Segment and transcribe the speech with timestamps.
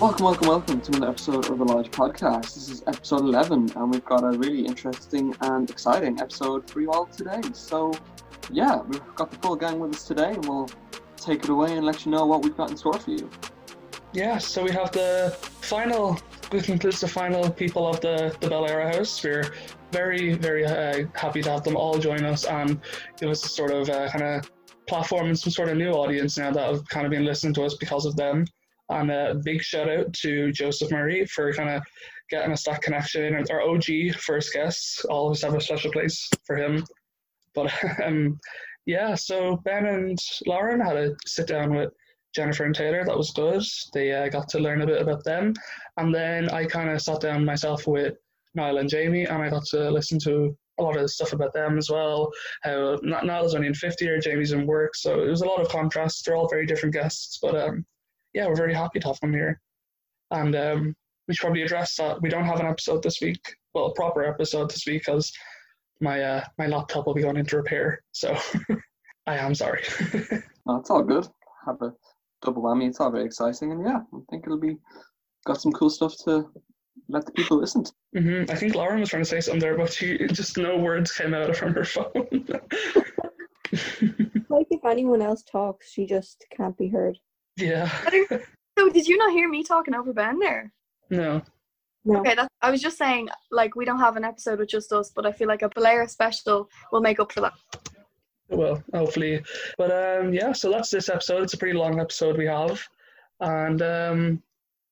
[0.00, 2.54] Welcome, welcome, welcome to another episode of the Lodge Podcast.
[2.54, 6.92] This is episode 11, and we've got a really interesting and exciting episode for you
[6.92, 7.40] all today.
[7.52, 7.92] So,
[8.48, 10.68] yeah, we've got the full gang with us today, and we'll
[11.16, 13.28] take it away and let you know what we've got in store for you.
[14.12, 16.16] Yeah, so we have the final,
[16.52, 19.24] this concludes the final people of the, the BelEire House.
[19.24, 19.52] We're
[19.90, 22.80] very, very uh, happy to have them all join us and
[23.16, 24.48] give us a sort of uh, kind of
[24.86, 27.64] platform and some sort of new audience now that have kind of been listening to
[27.64, 28.44] us because of them.
[28.90, 31.82] And a big shout out to Joseph Murray for kind of
[32.30, 33.44] getting us that connection.
[33.50, 36.84] Our OG first guest, always have a special place for him.
[37.54, 37.72] But
[38.04, 38.38] um,
[38.86, 41.90] yeah, so Ben and Lauren had a sit down with
[42.34, 43.04] Jennifer and Taylor.
[43.04, 43.62] That was good.
[43.92, 45.54] They uh, got to learn a bit about them.
[45.96, 48.14] And then I kind of sat down myself with
[48.54, 51.52] Niall and Jamie, and I got to listen to a lot of the stuff about
[51.52, 52.30] them as well.
[52.62, 54.94] How Niall's only in 50 year, Jamie's in work.
[54.94, 56.24] So it was a lot of contrast.
[56.24, 57.38] They're all very different guests.
[57.42, 57.84] But um,
[58.34, 59.60] yeah, we're very happy to have them here.
[60.30, 60.94] And um,
[61.26, 63.40] we should probably address that we don't have an episode this week.
[63.74, 65.32] Well, a proper episode this week because
[66.00, 68.02] my uh, my laptop will be going into repair.
[68.12, 68.36] So
[69.26, 69.82] I am sorry.
[70.66, 71.26] no, it's all good.
[71.66, 71.92] Have a
[72.42, 72.88] double whammy.
[72.88, 74.76] It's all very exciting, and yeah, I think it'll be
[75.46, 76.48] got some cool stuff to
[77.08, 77.84] let the people listen.
[77.84, 77.92] To.
[78.16, 78.50] Mm-hmm.
[78.50, 81.34] I think Lauren was trying to say something there, but she just no words came
[81.34, 82.12] out from her phone.
[84.48, 87.18] like if anyone else talks, she just can't be heard.
[87.58, 87.90] Yeah.
[88.78, 90.72] so did you not hear me talking over Ben there?
[91.10, 91.42] No.
[92.04, 92.20] No.
[92.20, 95.10] Okay, that, I was just saying, like, we don't have an episode with just us,
[95.14, 97.52] but I feel like a Blair special will make up for that.
[98.48, 99.42] Well, hopefully.
[99.76, 101.42] But um, yeah, so that's this episode.
[101.42, 102.82] It's a pretty long episode we have.
[103.40, 104.42] And um,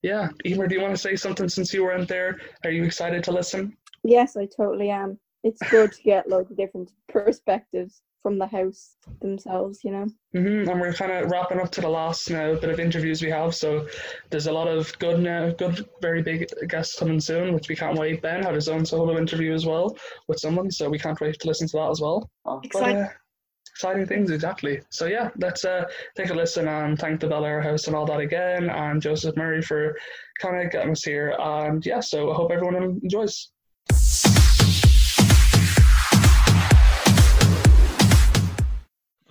[0.03, 2.39] yeah, Emer, do you want to say something since you weren't there?
[2.64, 3.77] Are you excited to listen?
[4.05, 5.19] Yes, I totally am.
[5.42, 10.05] It's good to get loads of different perspectives from the house themselves, you know.
[10.35, 10.69] Mm-hmm.
[10.69, 13.55] And we're kind of wrapping up to the last now bit of interviews we have.
[13.55, 13.87] So
[14.31, 17.97] there's a lot of good now, good, very big guests coming soon, which we can't
[17.97, 18.23] wait.
[18.23, 19.97] Ben had his own solo interview as well
[20.27, 22.28] with someone, so we can't wait to listen to that as well.
[22.45, 22.97] Oh, Exciting.
[22.97, 23.12] But, uh,
[23.71, 24.81] exciting things, exactly.
[24.91, 25.84] So yeah, let's uh,
[26.17, 29.62] take a listen and thank the BelEire House and all that again, and Joseph Murray
[29.62, 29.97] for
[30.41, 31.37] kind of getting us here.
[31.39, 33.53] And yeah, so I hope everyone enjoys.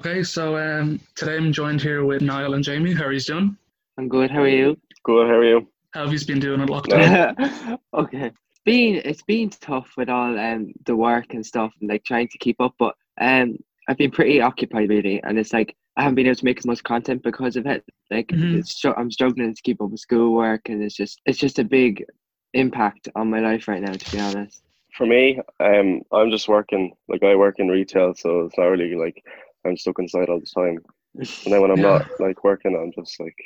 [0.06, 2.94] Okay, so um, today I'm joined here with Niall and Jamie.
[2.94, 3.58] How are you doing?
[3.98, 4.30] I'm good.
[4.30, 4.78] How are you?
[5.04, 5.26] Good.
[5.26, 5.68] How are you?
[5.96, 7.80] How have you been doing at lockdown?
[7.96, 8.28] okay.
[8.28, 12.28] It's been it's been tough with all um the work and stuff and like trying
[12.28, 13.58] to keep up, but um
[13.90, 16.68] I've been pretty occupied really, and it's like I haven't been able to make as
[16.68, 17.84] much content because of it.
[18.12, 18.60] Like Mhm.
[18.60, 22.06] it's I'm struggling to keep up with schoolwork, and it's just it's just a big
[22.54, 24.62] impact on my life right now, to be honest.
[24.96, 26.94] For me, um, I'm just working.
[27.08, 29.24] Like I work in retail, so it's not really like
[29.66, 30.80] I'm stuck inside all the time.
[31.18, 31.94] And then when I'm Yeah.
[31.94, 33.38] not like working, I'm just like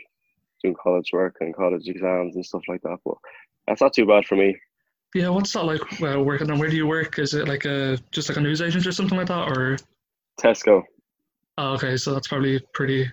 [0.64, 2.98] doing college work and college exams and stuff like that.
[3.06, 3.16] But
[3.68, 4.58] that's not too bad for me.
[5.16, 5.82] yeah, what's that like?
[6.00, 7.20] Well, working on where do you work?
[7.20, 9.78] Is it like a just like a news agent or something like that, or?
[10.42, 10.84] Tesco,
[11.58, 13.10] Oh, okay, so that's probably pretty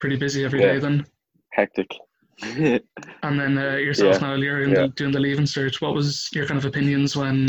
[0.00, 0.80] pretty busy every day Yeah.
[0.80, 1.06] then.
[1.52, 1.90] hectic.
[3.24, 4.82] And then uh, yourself Yeah, now, you're yeah.
[4.82, 5.80] the, doing the leaving cert.
[5.80, 7.46] What was your kind of opinions when,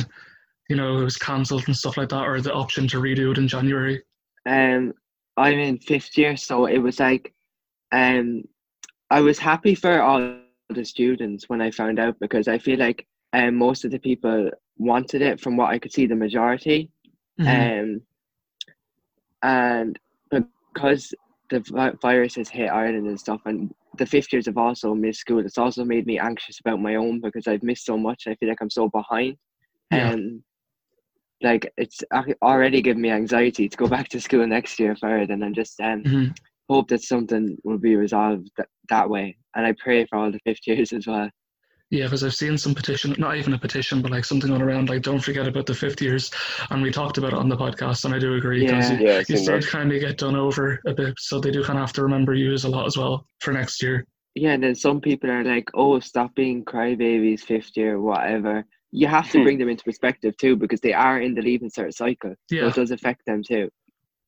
[0.70, 3.40] you know, it was cancelled and stuff like that, or the option to redo it
[3.40, 4.04] in January?
[4.46, 4.94] Um,
[5.38, 7.34] I'm in fifth year, so it was like,
[7.92, 8.44] um,
[9.10, 10.38] I was happy for all
[10.70, 14.50] the students when I found out because I feel like um, most of the people
[14.78, 16.90] wanted it from what I could see, the majority.
[17.40, 17.48] Mhm.
[17.84, 18.02] Um,
[19.44, 20.00] and
[20.32, 21.14] because
[21.50, 25.20] the vi- virus has hit Ireland and stuff, and the fifth years have also missed
[25.22, 28.28] school, it's also made me anxious about my own because I've missed so much.
[28.28, 29.38] I feel like I'm so behind.
[29.92, 30.12] Yeah.
[30.12, 30.44] Um,
[31.44, 32.02] like it's
[32.42, 35.54] already giving me anxiety to go back to school next year for it, and I'm
[35.54, 36.36] just um Mhm.
[36.70, 39.38] hope that something will be resolved th- that way.
[39.56, 41.30] And I pray for all the fifth years as well.
[41.90, 44.90] Yeah, because I've seen some petition, not even a petition, but like something going around,
[44.90, 46.32] like don't forget about the fifth years,
[46.72, 49.00] and we talked about it on the podcast, and I do agree because Yeah.
[49.00, 51.78] you, Yeah, you start kind of get done over a bit, so they do kind
[51.78, 54.06] of have to remember you as a lot as well for next year.
[54.34, 59.08] Yeah, and then some people are like, "Oh, stop being crybabies, fifth year, whatever." You
[59.08, 59.44] have to Hmm.
[59.44, 62.68] bring them into perspective too, because they are in the leaving cert cycle, so Yeah.
[62.68, 63.72] it does affect them too.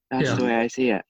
[0.10, 0.36] That's Yeah.
[0.36, 1.06] the way I see it.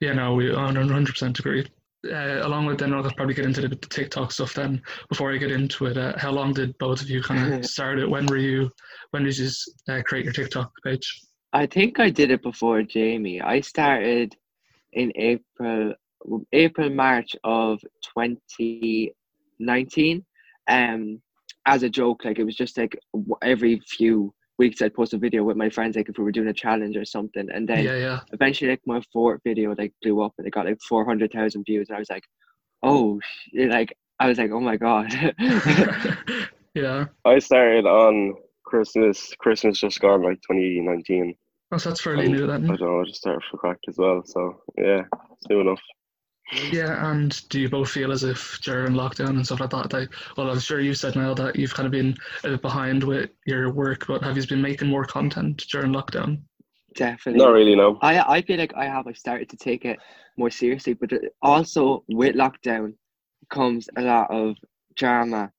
[0.00, 1.66] Yeah, no, we 100% agree.
[2.10, 4.80] Uh, along with then, I'll probably get into the, the TikTok stuff then.
[5.10, 7.98] Before I get into it, uh, how long did both of you kind of start
[7.98, 8.08] it?
[8.08, 8.70] When were you?
[9.10, 9.50] When did you
[9.90, 11.20] uh, create your TikTok page?
[11.52, 13.42] I think I did it before Jamie.
[13.42, 14.34] I started
[14.92, 15.94] in April,
[16.52, 17.80] April March of
[18.16, 20.24] 2019,
[20.68, 21.20] um,
[21.66, 22.24] as a joke.
[22.24, 22.98] Like it was just like
[23.42, 26.48] every few weeks I'd post a video with my friends, like if we were doing
[26.48, 30.22] a challenge or something, and then Yeah, yeah, eventually like my fourth video like blew
[30.22, 32.24] up and it got like 400,000 views and I was like
[32.82, 35.12] oh sh-, like I was like, oh my god.
[36.74, 37.06] yeah.
[37.24, 38.34] I started on
[38.64, 39.34] Christmas.
[39.38, 41.34] Christmas just gone like 2019.
[41.72, 43.00] Oh, so that's fairly new I don't know.
[43.00, 44.22] I just started for crack as well.
[44.24, 45.02] So yeah,
[45.32, 45.80] it's new enough.
[46.52, 50.08] Yeah, and do you both feel as if during lockdown and stuff like that, that
[50.36, 53.30] well, I'm sure you said now that you've kind of been a bit behind with
[53.46, 56.40] your work, but have you been making more content during lockdown?
[56.94, 57.44] Definitely.
[57.44, 57.74] Not really.
[57.74, 57.98] No.
[58.00, 59.06] I I feel like I have.
[59.08, 59.98] I started to take it
[60.36, 61.10] more seriously, but
[61.42, 62.94] also with lockdown
[63.50, 64.54] comes a lot of
[64.94, 65.50] drama.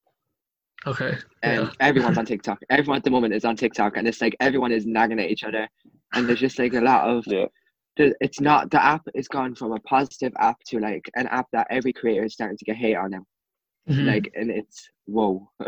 [0.85, 1.17] Okay.
[1.43, 1.71] And Yeah.
[1.81, 2.59] everyone's on TikTok.
[2.69, 5.43] Everyone at the moment is on TikTok, and it's like everyone is nagging at each
[5.43, 5.67] other,
[6.13, 7.25] and there's just like a lot of.
[7.27, 7.45] Yeah.
[7.97, 11.47] The- It's not the app is gone from a positive app to like an app
[11.51, 13.25] that every creator is starting to get hate on now.
[13.89, 14.05] Mhm.
[14.05, 15.49] Like, and it's whoa.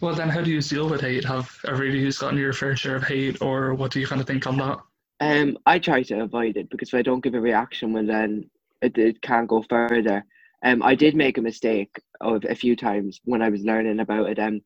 [0.00, 1.24] well, then, how do you deal with hate?
[1.24, 4.20] Have ever of you gotten your fair share of hate, or what do you kind
[4.20, 4.78] of think on that?
[5.20, 8.50] Um, I try to avoid it because if I don't give a reaction, well then
[8.82, 10.24] it, it can't go further.
[10.62, 14.30] Um, I did make a mistake of a few times when I was learning about
[14.30, 14.38] it.
[14.38, 14.60] Um,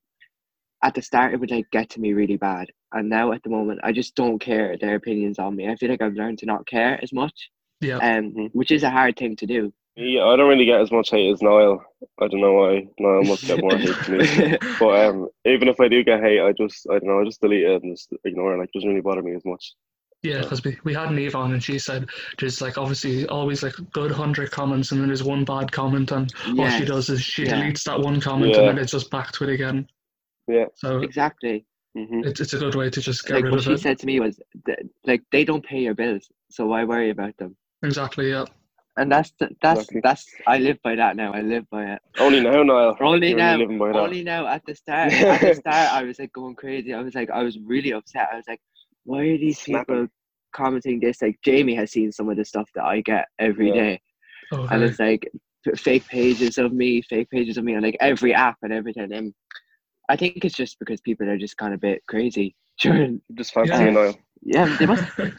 [0.82, 3.50] at the start it would like get to me really bad, and now at the
[3.50, 5.69] moment I just don't care their opinions on me.
[5.69, 7.50] I feel like I've learned to not care as much,
[7.81, 7.99] Yeah.
[7.99, 9.73] um, which is a hard thing to do.
[9.96, 11.81] Yeah, I don't really get as much hate as Niall.
[12.20, 12.87] I don't know why.
[12.99, 14.58] Niall must get more hate than me.
[14.81, 17.20] But um, even if I do get hate, I just I don't know.
[17.20, 18.58] I just delete it and just ignore it.
[18.58, 19.75] Like, it doesn't really bother me as much.
[20.25, 22.08] Yeah, because we, we had Neve on and she said
[22.38, 26.32] there's like obviously always like good hundred comments and then there's one bad comment and
[26.55, 27.52] what she does is she yeah.
[27.52, 28.61] deletes that one comment Yeah.
[28.61, 29.87] and then it's just back to it again.
[30.49, 30.64] Yeah.
[30.76, 31.67] So exactly.
[31.96, 33.81] Hmm it's, it's a good way to just get Like rid what of she it.
[33.81, 34.41] said to me was,
[35.06, 37.56] like they don't pay your bills, so why worry about them?
[37.82, 38.44] Exactly, yeah.
[38.96, 40.00] And that's that's Exactly.
[40.02, 41.32] that's I live by that now.
[41.32, 42.00] I live by it.
[42.20, 42.96] Only now, Niall.
[43.00, 43.96] Only You're now, living by that.
[44.05, 44.46] only now.
[44.46, 46.94] At the start, at the start, I was like going crazy.
[46.94, 48.29] I was like, I was really upset.
[48.32, 48.61] I was like,
[49.05, 49.94] why are these Snapping.
[49.97, 50.06] people
[50.55, 51.23] commenting this?
[51.23, 53.75] Like Jamie has seen some of the stuff that I get every Yeah.
[53.75, 54.00] day,
[54.52, 54.75] Okay.
[54.75, 55.29] and it's like
[55.76, 59.12] fake pages of me, fake pages of me on like every app and everything.
[59.12, 59.35] And
[60.09, 62.55] I think it's just because people are just kind of a bit crazy.
[62.81, 63.91] During, Just fancy Yeah.
[63.91, 64.12] me,
[64.45, 65.05] yeah, they must.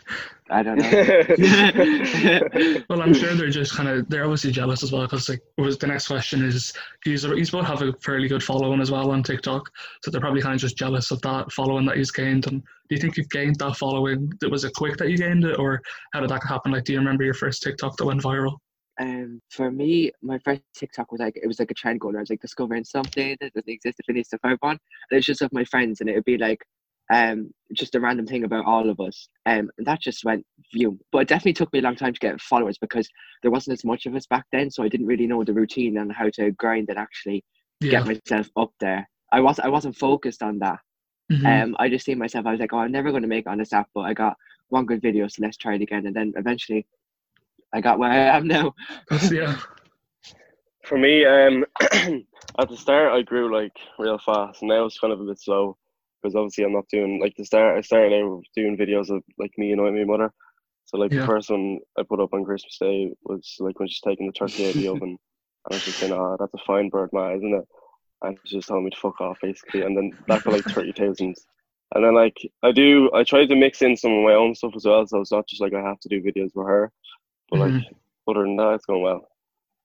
[0.50, 0.90] I don't know.
[2.90, 5.78] well, I'm sure they're just kind of they're obviously jealous as well because like was
[5.78, 6.72] the next question is
[7.04, 9.68] he's he's both have a fairly good following as well on TikTok,
[10.04, 12.46] so they're probably kind of just jealous of that following that he's gained.
[12.46, 14.32] And do you think you've gained that following?
[14.40, 15.82] That was it quick that you gained it, or
[16.14, 16.72] how did that happen?
[16.72, 18.58] Like, do you remember your first TikTok that went viral?
[19.00, 22.16] Um, for me, my first TikTok was like it was like a trend going.
[22.16, 24.72] I was like discovering something that doesn't exist if it needs to find one.
[24.72, 26.60] And it was just of my friends, and it would be like
[27.14, 29.28] um just a random thing about all of us.
[29.46, 31.00] Um, and that just went view.
[31.12, 33.08] But it definitely took me a long time to get followers because
[33.42, 35.98] there wasn't as much of us back then, so I didn't really know the routine
[35.98, 37.44] and how to grind and actually
[37.82, 38.04] Yeah.
[38.04, 39.08] get myself up there.
[39.32, 40.80] I was I wasn't focused on that.
[41.30, 41.64] Mhm.
[41.64, 42.46] Um, I just see myself.
[42.46, 44.14] I was like, oh, I'm never going to make it on this app, but I
[44.14, 44.36] got
[44.70, 46.06] one good video, so let's try it again.
[46.08, 46.86] And then eventually,
[47.74, 48.74] I got where I am now.
[49.32, 49.58] Yeah.
[50.86, 51.66] For me, um,
[52.60, 54.62] at the start I grew like real fast.
[54.62, 55.78] Now it's kind of a bit slow
[56.22, 57.78] because obviously I'm not doing like the start.
[57.78, 60.32] I started out doing videos of like me and my mother.
[60.86, 61.22] So like Yeah.
[61.22, 64.34] the first one I put up on Christmas Day was like when she's taking the
[64.34, 67.10] turkey out of the oven, and I was just saying, "Ah, that's a fine bird,
[67.12, 67.68] ma, isn't it?"
[68.22, 70.92] And she just told me to fuck off basically, and then that got like thirty
[70.92, 71.36] thousand.
[71.96, 74.74] And then like I do, I try to mix in some of my own stuff
[74.76, 76.92] as well, so it's not just like I have to do videos for her.
[77.50, 77.84] But like
[78.28, 79.28] other than that, it's going well.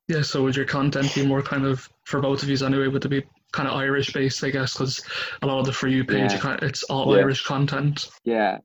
[0.08, 2.88] Yeah, so would your content be more kind of for both of you anyway?
[2.88, 5.00] Would it be kind of Irish based, I guess, because
[5.42, 6.38] a lot of the for you page, Yeah.
[6.38, 7.20] kind of, it's all Yeah.
[7.22, 8.08] Irish content.
[8.24, 8.58] Yeah,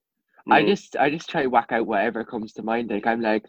[0.50, 0.68] I Mm.
[0.68, 2.90] just I just try to whack out whatever comes to mind.
[2.90, 3.46] Like I'm like,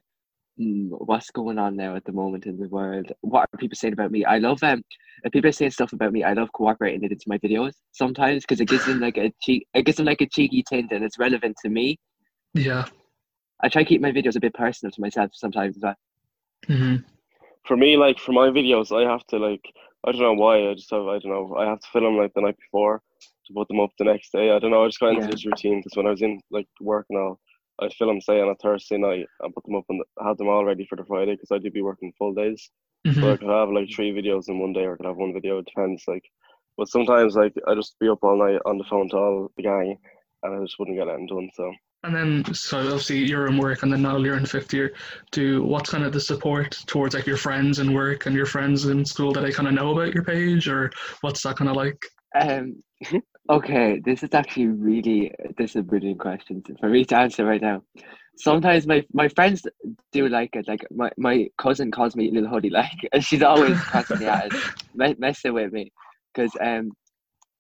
[0.59, 3.13] hmm, what's going on now at the moment in the world?
[3.21, 4.25] What are people saying about me?
[4.25, 4.83] I love um,
[5.25, 8.43] if people are saying stuff about me, I love cooperating it into my videos sometimes
[8.43, 11.03] because it gives them like a cheek, it gives them like a cheeky tint and
[11.05, 11.99] it's relevant to me.
[12.53, 12.87] Yeah.
[13.63, 15.97] I try to keep my videos a bit personal to myself sometimes as well.
[16.69, 16.97] hmm
[17.65, 19.65] for me, like for my videos, I have to like
[20.07, 22.33] I don't know why I just have I don't know I have to film like
[22.35, 23.03] the night before
[23.47, 24.51] to put them up the next day.
[24.51, 24.85] I don't know.
[24.85, 25.31] I just got into Yeah.
[25.31, 27.41] this routine because when I was in like work and all,
[27.81, 30.65] I'd film say on a Thursday night and put them up and have them all
[30.65, 32.71] ready for the Friday because I do be working full days.
[33.05, 35.17] hmm So I could have like three videos in one day or I could have
[35.17, 35.59] one video.
[35.59, 36.05] It depends.
[36.09, 36.25] Like,
[36.77, 39.63] but sometimes like I just be up all night on the phone to all the
[39.63, 39.99] gang
[40.43, 41.51] and I just wouldn't get anything done.
[41.55, 41.73] So.
[42.05, 44.93] And then, so obviously you're in work, and then now you're in fifth year.
[45.33, 48.87] Do what's kind of the support towards like your friends in work and your friends
[48.87, 51.77] in school that they kind of know about your page, or what's that kind of
[51.77, 52.01] like?
[52.39, 52.83] Um,
[53.51, 57.63] okay, this is actually really this is a brilliant question for me to answer right
[57.63, 57.83] now.
[58.39, 59.67] Sometimes my my friends
[60.13, 60.69] do like it.
[60.69, 64.53] Like my, my cousin calls me little hoodie, like and she's always constantly at it,
[64.95, 65.93] me- messing with me.
[66.35, 66.91] Because um,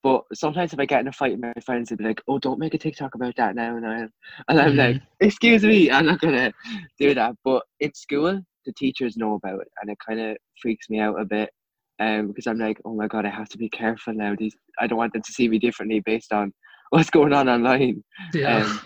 [0.02, 2.38] but sometimes if I get in a fight with my friends, they'll be like, "Oh,
[2.38, 4.12] don't make a TikTok about that now," and I'm,
[4.48, 6.52] and I'm like, "Excuse me, I'm not gonna
[6.98, 10.88] do that." But in school, the teachers know about it, and it kind of freaks
[10.90, 11.50] me out a bit.
[11.98, 14.34] Um, because I'm like, oh my god, I have to be careful now.
[14.36, 16.52] These I don't want them to see me differently based on
[16.90, 18.04] what's going on online.
[18.34, 18.58] Yeah.
[18.58, 18.80] Um,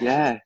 [0.00, 0.38] yeah,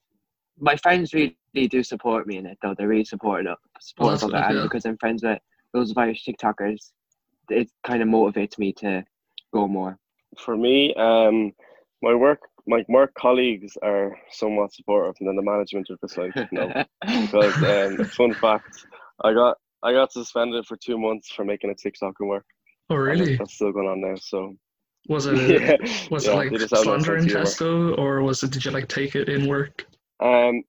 [0.58, 1.36] my friends really
[1.68, 2.74] do support me in it though.
[2.76, 5.38] They're really supportive of, supportive that's of it, and because I'm friends with
[5.72, 6.90] those Irish TikTokers,
[7.50, 9.04] it kind of motivates me to
[9.54, 9.98] go more.
[10.38, 11.52] For me, um,
[12.02, 16.34] my work, my work colleagues are somewhat supportive, and then the management are just like,
[16.52, 16.66] no.
[17.22, 18.74] Because um, fun fact,
[19.22, 22.46] I got I got suspended for two months for making a TikTok and work.
[22.90, 23.36] oh, really?
[23.36, 24.16] That's still going on now.
[24.16, 24.56] So
[25.08, 25.76] Was it yeah,
[26.10, 28.50] was yeah, it like they just have slander and sense of or was it?
[28.50, 29.86] Did you like take it in work?
[30.20, 30.62] Um,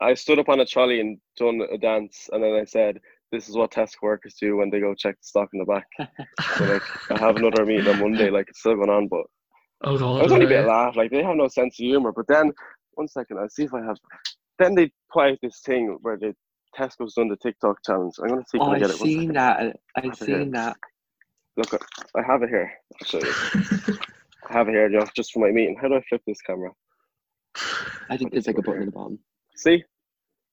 [0.00, 3.00] I stood up on a trolley and done a dance, and then I said,
[3.32, 5.86] "This is what Tesco workers do when they go check the stock in the back."
[6.56, 8.30] So like, I have another meeting on Monday.
[8.30, 9.24] Like, it's still going on, but
[9.82, 10.96] Oh was only a bit laugh.
[10.96, 12.12] Like, they have no sense of humor.
[12.12, 12.52] But then,
[12.92, 13.96] one second, I'll see if I have.
[14.58, 16.34] Then they put out this thing where the
[16.78, 18.14] Tesco's done the TikTok challenge.
[18.22, 18.94] I'm gonna see if Oh, I get it.
[18.94, 19.04] I've it.
[19.04, 19.76] Seen that.
[19.96, 20.76] I've seen that.
[21.56, 22.72] Look, I have it here.
[23.00, 23.98] I'll show you.
[24.48, 25.76] I have it here, just for my meeting.
[25.80, 26.70] How do I flip this camera?
[28.10, 29.18] I think there's like a button in the bottom.
[29.56, 29.84] See,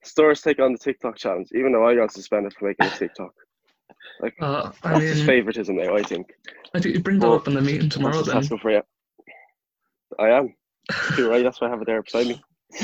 [0.03, 3.34] stores take on the TikTok challenge, even though I got suspended for making a TikTok.
[4.22, 5.96] Like, Uh, I that's just mean, favoritism now.
[5.96, 6.27] I think.
[6.74, 8.58] I think you bring that Well, up in the meeting tomorrow That's then.
[8.58, 8.81] Tesco for you.
[10.20, 10.53] I am.
[11.17, 11.43] You're right.
[11.43, 12.41] That's why I have it there beside me.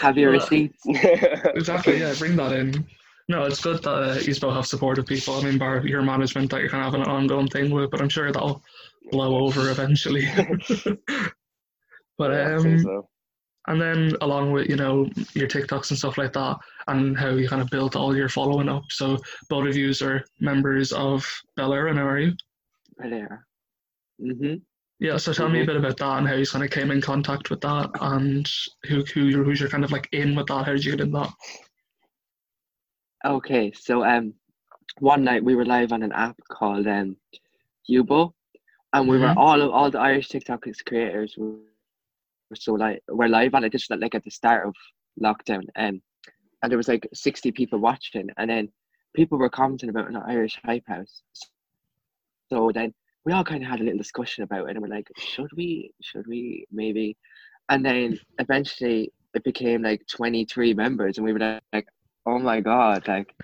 [0.00, 0.82] Have your Well, receipts?
[0.86, 2.86] Exactly, yeah, bring that in.
[3.28, 5.34] No, it's good that uh, you both have supportive people.
[5.34, 8.00] I mean, bar your management that you're kind of having an ongoing thing with, but
[8.00, 8.62] I'm sure that'll
[9.10, 10.26] blow over eventually.
[12.18, 13.08] but Yeah, I'd um, so.
[13.68, 16.56] And then along with you know your TikToks and stuff like that,
[16.88, 18.84] and how you kind of built all your following up.
[18.88, 19.18] So
[19.50, 21.24] both of you are members of
[21.58, 22.32] BelEire, now are you?
[22.98, 23.46] Right there.
[24.20, 24.54] Mm-hmm.
[25.00, 25.18] Yeah.
[25.18, 25.66] So tell me a Mhm.
[25.66, 28.48] bit about that and how you kind of came in contact with that, and
[28.86, 30.64] who who you're who's you're kind of like in with that.
[30.64, 31.30] How did you get in that?
[33.24, 34.32] Okay, so um,
[35.00, 37.16] one night we were live on an app called um,
[37.90, 38.32] Yubo,
[38.92, 39.36] and we were Mhm.
[39.36, 41.58] all of all the Irish TikTok creators were, were
[42.54, 44.74] so like we're live on it just like at the start of
[45.20, 46.00] lockdown, um,
[46.62, 48.68] and there was like sixty people watching, and then
[49.14, 51.22] people were commenting about an Irish hype house.
[52.50, 55.08] So then we all kind of had a little discussion about it, and we're like,
[55.18, 55.92] should we?
[56.02, 56.66] Should we?
[56.72, 57.16] Maybe.
[57.68, 61.86] And then eventually it became like twenty three members, and we were like,
[62.26, 63.34] oh my god, like,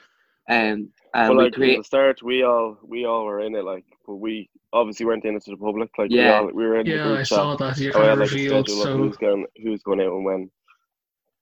[0.49, 1.75] um, and But we like create.
[1.75, 3.65] at the start, we all we all were in it.
[3.65, 5.91] Like, but we obviously weren't in it to the public.
[5.97, 6.23] Like, Yeah.
[6.23, 7.29] we all we were in the Yeah, group I chat.
[7.29, 7.79] saw that.
[7.79, 8.69] You and kind had of like revealed.
[8.69, 10.51] So, who's going who's going out and when.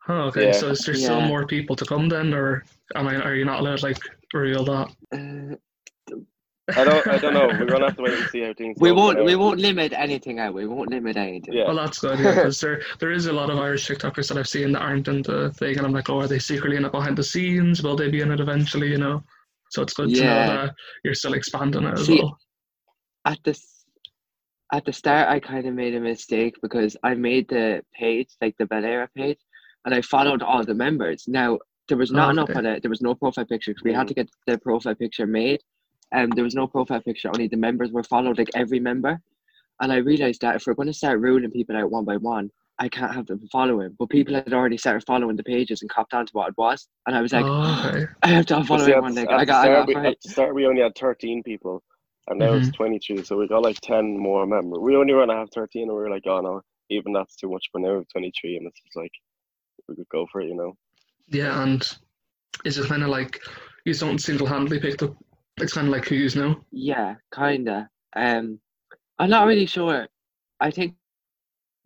[0.09, 0.47] oh, okay.
[0.47, 0.53] Yeah.
[0.53, 1.27] So is there still Yeah.
[1.27, 3.17] more people to come then, or am I?
[3.17, 3.99] Are you not allowed like
[4.33, 4.89] reveal that?
[5.13, 5.57] Uh,
[6.77, 7.49] I don't I don't know.
[7.49, 8.77] We're gonna have to wait and see how things.
[8.81, 9.19] we go won't.
[9.19, 9.25] now.
[9.25, 10.55] We won't limit anything out.
[10.55, 11.55] We won't limit anything.
[11.55, 11.67] Yeah.
[11.67, 12.19] Well, that's good.
[12.21, 15.09] Yeah, because there there is a lot of Irish TikTokers that I've seen that aren't
[15.09, 17.83] in the thing, and I'm like, oh, are they secretly in it behind the scenes?
[17.83, 18.89] Will they be in it eventually?
[18.91, 19.23] You know.
[19.71, 22.39] So it's good to know that you're still expanding it as See, well.
[23.25, 23.85] At this,
[24.73, 28.57] at the start, I kind of made a mistake because I made the page like
[28.59, 29.39] the Bel page,
[29.85, 31.25] and I followed all the members.
[31.29, 32.59] Now there was not ah, enough Okay.
[32.59, 32.83] on it.
[32.83, 33.73] There was no profile picture.
[33.75, 34.17] 'cause we had to mm.
[34.17, 35.61] get the profile picture made,
[36.13, 37.29] and there was no profile picture.
[37.29, 39.21] Only the members were followed, like every member.
[39.81, 42.51] And I realized that if we're going to start ruling people out one by one,
[42.79, 43.95] I can't have them following.
[43.99, 46.89] But people had already started following the pages and copped on to what it was,
[47.07, 48.07] and I was like, oh, okay.
[48.23, 49.15] I have to unfollow everyone.
[49.15, 50.07] Like, I the got, I start, got we, right.
[50.07, 51.83] at the start we only had thirteen people,
[52.29, 53.23] and now it's twenty three.
[53.25, 54.79] So we got like ten more members.
[54.81, 57.51] We only want to have thirteen, and we were like, oh no, even that's too
[57.51, 57.65] much.
[57.73, 59.13] But now we have twenty three, and it's just like
[59.89, 60.75] we could go for it, you know.
[61.29, 61.83] Yeah, and
[62.65, 63.41] is it kind of like
[63.85, 65.17] you don't single-handedly picked up?
[65.59, 66.61] It's kind of like who you know.
[66.71, 67.89] Yeah, kinda.
[68.17, 68.61] Um,
[69.19, 70.09] I'm not really sure.
[70.61, 70.95] I think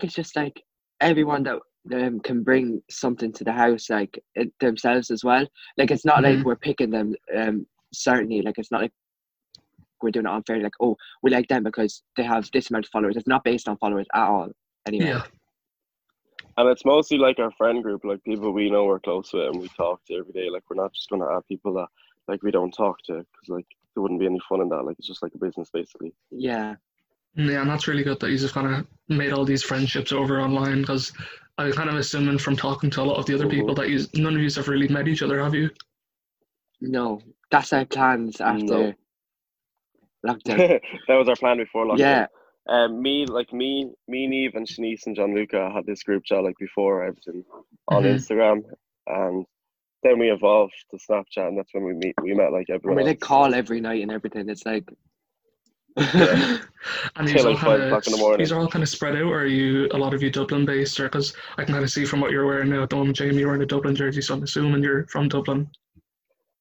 [0.02, 0.62] it's just like
[1.00, 1.58] everyone that
[1.94, 5.46] um can bring something to the house, like it, themselves as well.
[5.78, 6.22] Like it's not Mhm.
[6.38, 7.14] like we're picking them.
[7.36, 8.92] Um, certainly, like it's not like
[10.02, 10.62] we're doing it unfairly.
[10.62, 13.16] Like oh, we like them because they have this amount of followers.
[13.16, 14.50] It's not based on followers at all.
[14.86, 15.06] Anyway.
[15.06, 15.22] Yeah.
[16.58, 19.60] And it's mostly like our friend group, like people we know we're close with and
[19.60, 20.48] we talk to every day.
[20.50, 21.88] Like we're not just gonna add people that
[22.28, 24.84] like we don't talk to because like there wouldn't be any fun in that.
[24.84, 26.14] Like it's just like a business basically.
[26.30, 26.76] Yeah.
[27.36, 30.12] Mm, yeah, and that's really good that you just kind of made all these friendships
[30.12, 31.12] over online because
[31.58, 33.82] I'm kind of assuming from talking to a lot of the other people mm-hmm.
[33.82, 35.70] that you none of you have really met each other, have you?
[36.80, 38.94] No, that's our plans after No.
[40.26, 40.80] Lockdown.
[41.08, 41.98] that was our plan before lockdown.
[41.98, 42.26] yeah.
[42.68, 46.42] Um, me like me, me, Neve, and Shanice and John Luca had this group chat
[46.42, 47.44] like before everything
[47.88, 48.14] on Mhm.
[48.16, 48.62] Instagram,
[49.06, 49.46] and
[50.02, 52.14] then we evolved to Snapchat, and that's when we meet.
[52.22, 52.96] We met like everyone.
[52.96, 53.28] we like else.
[53.28, 54.48] call every night and everything.
[54.48, 54.84] It's like
[55.96, 56.58] Yeah.
[57.16, 58.38] And these all like five kind o'clock in the morning.
[58.38, 60.66] these are all kind of spread out, or are you a lot of you Dublin
[60.66, 62.96] based, or because I can kind of see from what you're wearing now at the
[62.96, 65.68] moment, Jamie, you're wearing a Dublin jersey, so I'm assuming you're from Dublin.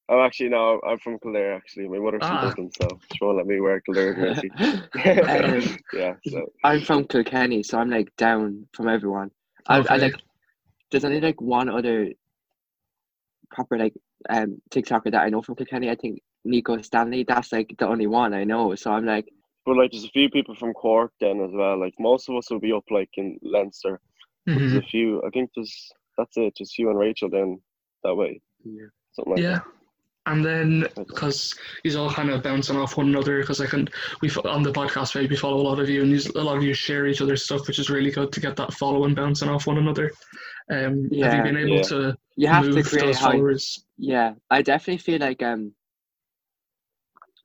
[0.08, 1.56] I'm actually no, I'm from Kildare.
[1.56, 2.40] Actually, my mother's Ah.
[2.42, 4.52] from Dublin, so she won't let me wear Kildare jersey.
[4.58, 9.32] Um, yeah, so I'm from Kilkenny, so I'm like down from everyone.
[9.68, 10.16] I, I like.
[10.92, 12.12] There's only like one other
[13.52, 13.94] proper like
[14.30, 15.90] um TikToker that I know from Kilkenny.
[15.90, 17.24] I think Nico Stanley.
[17.28, 18.76] That's like the only one I know.
[18.76, 19.28] So I'm like,
[19.66, 21.80] but like there's a few people from Cork then as well.
[21.80, 24.00] Like most of us will be up like in Leinster.
[24.48, 24.58] Mhm.
[24.60, 25.24] There's a few.
[25.26, 26.56] I think there's that's it.
[26.56, 27.60] Just you and Rachel then
[28.04, 28.40] that way.
[28.64, 28.86] Yeah.
[29.14, 29.60] Something like Yeah.
[30.28, 31.54] And then, because
[31.84, 33.88] he's all kind of bouncing off one another, because I can,
[34.22, 36.58] we fo- on the podcast page we follow a lot of you, and a lot
[36.58, 39.50] of you share each other's stuff, which is really good to get that following bouncing
[39.50, 40.12] off one another.
[40.72, 41.82] Um, have you been able yeah.
[41.84, 43.34] to you have to create those hype.
[43.34, 43.86] followers?
[43.98, 45.74] Yeah, I definitely feel like um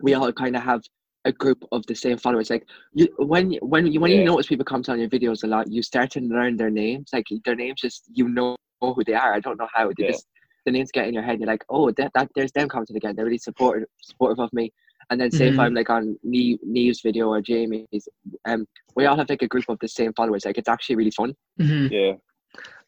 [0.01, 0.83] we all kind of have
[1.27, 2.49] a group of the same followers.
[2.49, 5.71] Like you, when when you when you notice people comment on your videos a lot,
[5.71, 7.11] you start to learn their names.
[7.13, 9.35] Like their names, just you know who they are.
[9.35, 10.13] I don't know how they Yeah.
[10.13, 10.27] just
[10.67, 11.33] the names get in your head.
[11.33, 13.15] And you're like, oh, that, that there's them commenting again.
[13.17, 14.73] They're really supportive supportive of me.
[15.11, 15.61] And then say if Mhm.
[15.61, 18.09] I'm like on Neve, Neve's video or Jamie's,
[18.45, 20.45] um, we all have like a group of the same followers.
[20.45, 21.35] Like it's actually really fun.
[21.59, 22.13] hmm Yeah.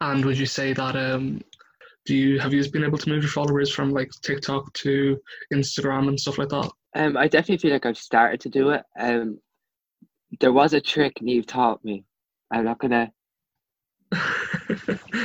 [0.00, 1.40] And would you say that um,
[2.04, 5.18] do you have you been able to move your followers from like TikTok to
[5.52, 6.70] Instagram and stuff like that?
[6.94, 8.82] Um, I definitely feel like I've started to do it.
[8.98, 9.38] Um,
[10.40, 12.04] there was a trick Neve taught me.
[12.50, 13.10] I'm not gonna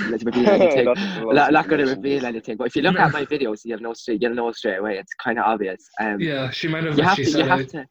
[0.10, 0.88] let's reveal anything.
[0.88, 2.58] I'm not, not gonna reveal anything.
[2.58, 4.22] But if you look at my videos, you'll know straight.
[4.22, 4.98] You'll know straight away.
[4.98, 5.88] It's kind of obvious.
[6.00, 7.32] Um, yeah, she might have you have actually to.
[7.32, 7.70] said You have it.
[7.70, 7.86] to.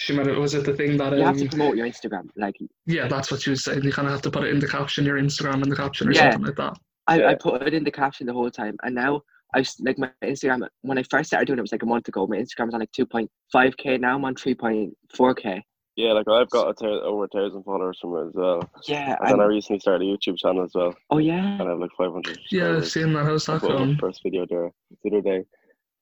[0.00, 2.28] She might have was it the thing that You have to um, promote your Instagram.
[2.36, 2.54] Like
[2.86, 3.82] yeah, that's what she was saying.
[3.82, 6.08] You kind of have to put it in the caption, your Instagram in the caption
[6.08, 6.30] or Yeah.
[6.32, 6.76] something like that.
[7.08, 9.22] I, I put it in the caption the whole time, and now
[9.54, 10.66] I s- like my Instagram.
[10.82, 12.26] When I first started doing it, it was like a month ago.
[12.26, 13.98] My Instagram was on like 2.5k.
[13.98, 15.62] Now I'm on 3.4k.
[15.98, 18.70] Yeah, like I've got a thou- over a thousand followers from it as well.
[18.86, 19.16] Yeah.
[19.20, 21.54] And then I recently started a YouTube channel as well, oh yeah.
[21.54, 22.38] and I have like 500.
[22.52, 22.92] Yeah, subscribers.
[22.92, 23.24] seeing that.
[23.24, 23.98] How's I that my going?
[23.98, 24.70] first video there
[25.02, 25.44] the other day.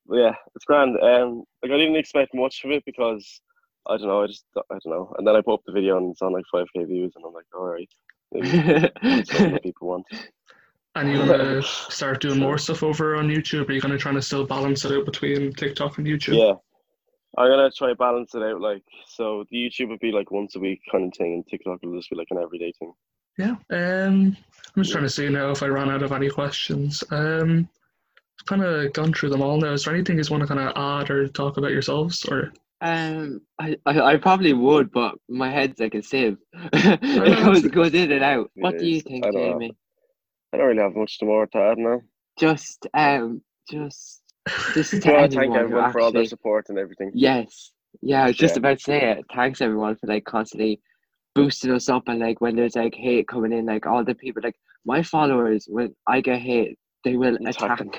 [0.06, 0.98] But yeah, it's grand.
[1.02, 3.40] Um, like I didn't expect much of it because
[3.88, 4.22] I don't know.
[4.22, 5.14] I just I don't know.
[5.16, 7.32] And then I put up the video and it's on like 5k views, and I'm
[7.32, 7.88] like, all right,
[8.32, 8.50] maybe
[9.02, 10.04] it's something that people want.
[10.94, 13.64] And you gonna start doing more stuff over on YouTube?
[13.64, 16.38] Or are you going to try to still balance it out between TikTok and YouTube?
[16.38, 16.54] Yeah,
[17.38, 18.60] I'm gonna try to balance it out.
[18.60, 21.82] Like, so the YouTube would be like once a week kind of thing, and TikTok
[21.82, 22.92] will just be like an everyday thing.
[23.38, 23.56] Yeah.
[23.70, 24.36] Um,
[24.74, 27.04] I'm just trying to see now if I ran out of any questions.
[27.10, 27.68] Um,
[28.40, 29.72] I've kind of gone through them all now.
[29.72, 32.24] Is there anything you just want to kind of add or talk about yourselves?
[32.24, 36.38] Or Um, I, I, I probably would, but my head's like a sieve.
[36.72, 38.50] it goes, goes in and out.
[38.56, 39.52] It What do you think, I don't know.
[39.52, 39.76] Jamie?
[40.52, 42.00] I don't really have much more to add now.
[42.38, 44.22] Just, um, just,
[44.74, 47.10] just to I thank everyone for all their support and everything.
[47.14, 47.72] Yes.
[48.02, 48.58] Yeah, I was just Yeah.
[48.58, 49.24] about to say it.
[49.34, 50.80] Thanks everyone for like constantly
[51.34, 54.42] boosting us up and like when there's like hate coming in, like all the people
[54.42, 57.78] like my followers when I get hate, they will Attack attack.
[57.78, 57.90] them.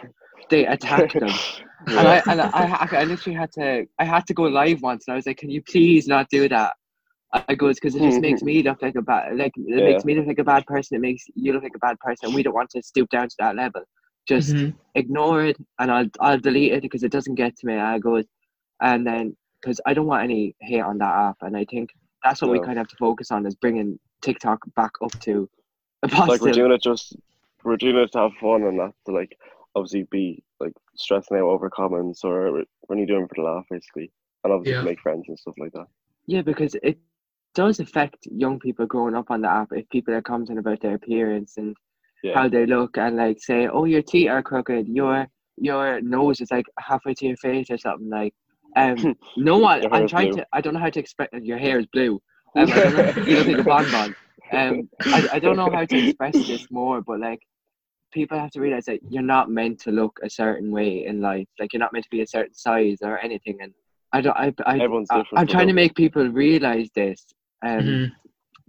[0.49, 1.29] They attack them.
[1.87, 5.05] And I and I, I, I literally had to I had to go live once
[5.07, 6.73] and I was like, Can you please not do that?
[7.33, 9.83] I goes because it just makes me look like a bad like it Yeah.
[9.83, 12.33] makes me look like a bad person, it makes you look like a bad person.
[12.33, 13.83] We don't want to stoop down to that level.
[14.27, 14.75] Just Mhm.
[14.95, 17.75] ignore it and I'll I'll delete it because it doesn't get to me.
[17.77, 18.23] I go,
[18.81, 21.89] and then because I don't want any hate on that app, and I think
[22.23, 25.49] that's what we kind of have to focus on is bringing TikTok back up to
[26.03, 27.15] a like we're doing it just
[27.63, 29.37] we're doing it to have fun and not to like
[29.75, 33.65] obviously be like stressing out over comments or we're only doing it for the laugh
[33.69, 34.11] basically
[34.43, 34.79] and obviously Yeah.
[34.79, 35.87] to make friends and stuff like that
[36.27, 36.99] Yeah, because it
[37.55, 40.95] does affect young people growing up on the app if people are commenting about their
[40.95, 41.75] appearance and
[42.23, 44.87] yeah how they look and like say, "Oh, your teeth are crooked.
[44.87, 45.27] Your
[45.57, 48.33] your nose is like halfway to your face or something." Like,
[48.75, 49.83] um, no one.
[49.93, 50.41] I'm trying blue.
[50.41, 50.47] to.
[50.53, 51.29] I don't know how to express.
[51.41, 52.19] Your hair is blue.
[52.57, 54.15] Um, I don't know, you look like a bonbon.
[54.51, 57.39] Um, I, I don't know how to express this more, but like,
[58.13, 61.45] people have to realize that you're not meant to look a certain way in life.
[61.59, 63.57] Like, you're not meant to be a certain size or anything.
[63.61, 63.73] And
[64.13, 64.35] I don't.
[64.37, 64.53] I.
[64.65, 67.25] I, Everyone's I different, I'm but trying to make people realize this.
[67.65, 68.11] Um, Mhm.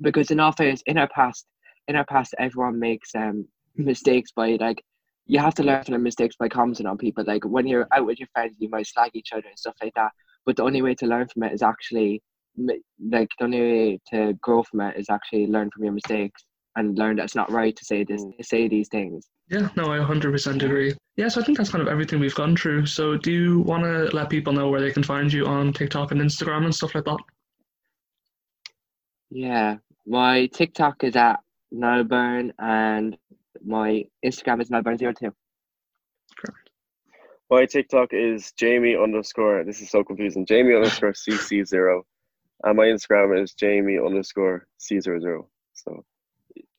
[0.00, 1.46] because in our face, in our past,
[1.88, 3.46] in our past, everyone makes um
[3.76, 4.82] mistakes by like
[5.26, 7.24] you have to learn from their mistakes by commenting on people.
[7.26, 9.92] Like when you're out with your friends, you might slag each other and stuff like
[9.94, 10.10] that.
[10.46, 12.22] But the only way to learn from it is actually
[12.56, 16.44] like the only way to grow from it is actually learn from your mistakes
[16.76, 19.28] and learn that it's not right to say this, to say these things.
[19.50, 20.94] Yeah, no, I 100% agree.
[21.16, 22.86] Yeah, so I think that's kind of everything we've gone through.
[22.86, 26.12] So, do you want to let people know where they can find you on TikTok
[26.12, 27.18] and Instagram and stuff like that?
[29.30, 31.40] Yeah, my TikTok is at
[31.72, 33.16] Melbourne and
[33.64, 35.32] my Instagram is Melbourne02.
[37.50, 42.02] my tiktok is jamie underscore this is so confusing jamie underscore cc0
[42.64, 45.48] And my Instagram is Jamie underscore Caesar zero.
[45.74, 46.04] So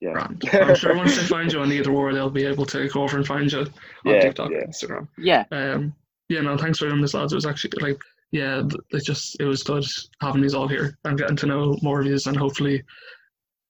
[0.02, 0.12] yeah.
[0.14, 0.44] Grand.
[0.54, 3.16] I'm sure once they find you on either or, they'll be able to go over
[3.18, 3.68] and find you on
[4.04, 4.58] Yeah, TikTok yeah.
[4.58, 5.08] and Instagram.
[5.18, 5.94] Yeah, Um,
[6.28, 7.32] yeah, no, thanks for doing this, lads.
[7.32, 9.86] It was actually like, yeah, it just it was good
[10.22, 12.84] having these all here and getting to know more of you, and hopefully,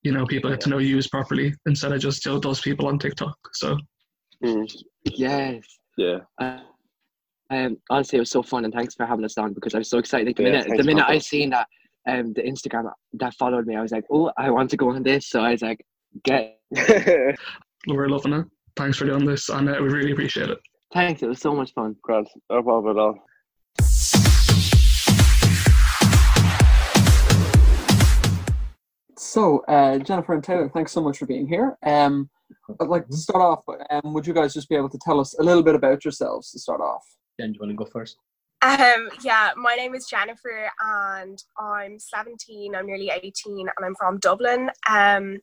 [0.04, 3.00] you know, people get to know you properly instead of just you those people on
[3.00, 3.38] TikTok.
[3.54, 3.78] So
[4.44, 4.72] Mm,
[5.04, 5.64] yes.
[5.98, 6.20] yeah.
[6.40, 6.60] Uh,
[7.50, 9.90] um, honestly, it was so fun, and thanks for having us on because I was
[9.90, 10.36] so excited.
[10.36, 11.68] The Yeah, minute, thanks the minute I seen that,
[12.08, 15.04] um, the Instagram that followed me, I was like, oh, I want to go on
[15.04, 15.28] this.
[15.30, 15.84] So I was like,
[16.24, 16.60] get.
[17.88, 18.46] we're loving it.
[18.76, 20.60] Thanks for doing this, and uh, we really appreciate it.
[20.94, 21.96] Thanks, it was so much fun.
[22.02, 23.20] Grant, no problem at all.
[29.20, 31.78] So, uh, Jennifer and Taylor, thanks so much for being here.
[31.86, 32.30] Um,
[32.80, 33.66] I'd like to start off.
[33.90, 36.52] Um, would you guys just be able to tell us a little bit about yourselves
[36.52, 37.04] to start off?
[37.38, 38.16] Jen, do you want to go first?
[38.62, 44.20] Um, yeah, my name is Jennifer and I'm 17, I'm nearly 18 and I'm from
[44.20, 44.70] Dublin.
[44.90, 45.38] Um,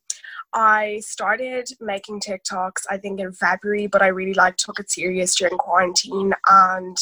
[0.53, 5.35] I started making TikToks I think in February, but I really like took it serious
[5.35, 6.97] during quarantine and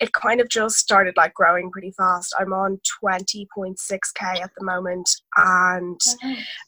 [0.00, 2.34] it kind of just started like growing pretty fast.
[2.38, 6.00] I'm on 20.6k at the moment and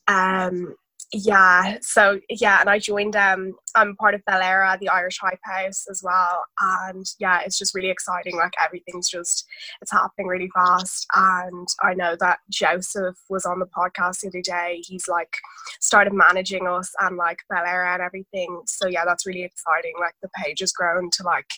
[0.08, 0.74] um
[1.12, 5.86] yeah so yeah and i joined um i'm part of BelEire the irish hype house
[5.90, 9.44] as well and yeah it's just really exciting like everything's just
[9.82, 14.42] it's happening really fast and i know that joseph was on the podcast the other
[14.42, 15.32] day he's like
[15.80, 20.28] started managing us and like BelEire and everything so yeah that's really exciting like the
[20.36, 21.50] page has grown to like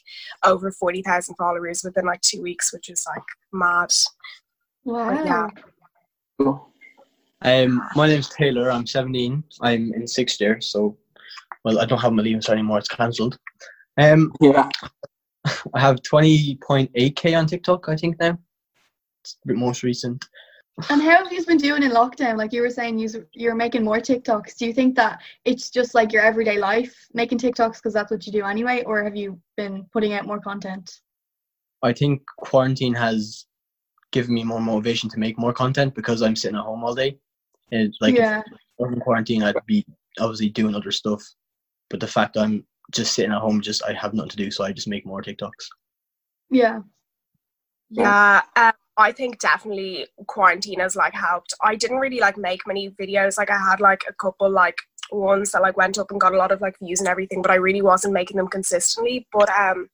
[0.44, 3.92] over 40,000 followers within like two weeks which is like mad
[4.84, 5.14] Wow.
[5.14, 5.48] But yeah
[6.40, 6.71] Cool.
[7.44, 8.70] Um, my name's Taylor.
[8.70, 9.42] I'm 17.
[9.60, 10.96] I'm in sixth year, so
[11.64, 12.78] well, I don't have my leaving cert anymore.
[12.78, 13.38] It's cancelled.
[13.98, 14.68] Um, Yeah.
[15.74, 17.88] I have 20.8k on TikTok.
[17.88, 18.38] I think now.
[19.22, 20.24] It's the most recent.
[20.88, 22.36] And how have you been doing in lockdown?
[22.36, 22.98] Like you were saying,
[23.32, 24.56] you're making more TikToks.
[24.56, 28.26] Do you think that it's just like your everyday life making TikToks because that's what
[28.26, 31.00] you do anyway, or have you been putting out more content?
[31.82, 33.46] I think quarantine has
[34.12, 37.18] given me more motivation to make more content because I'm sitting at home all day.
[37.72, 39.84] And like yeah, if I wasn't in quarantine, I'd be
[40.20, 41.22] obviously doing other stuff.
[41.90, 44.64] But the fact I'm just sitting at home, just I have nothing to do, so
[44.64, 45.50] I just make more TikToks.
[46.50, 46.80] yeah,
[47.90, 51.54] Yeah, um, I think definitely quarantine has like helped.
[51.62, 53.38] I didn't really like make many videos.
[53.38, 54.76] Like I had like a couple like
[55.10, 57.50] ones that like went up and got a lot of like views and everything, but
[57.50, 59.26] I really wasn't making them consistently.
[59.32, 59.88] But um,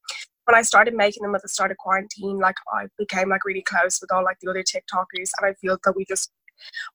[0.47, 3.63] when I started making them at the start of quarantine, like I became like really
[3.63, 6.33] close with all like the other TikTokers, and I feel that we just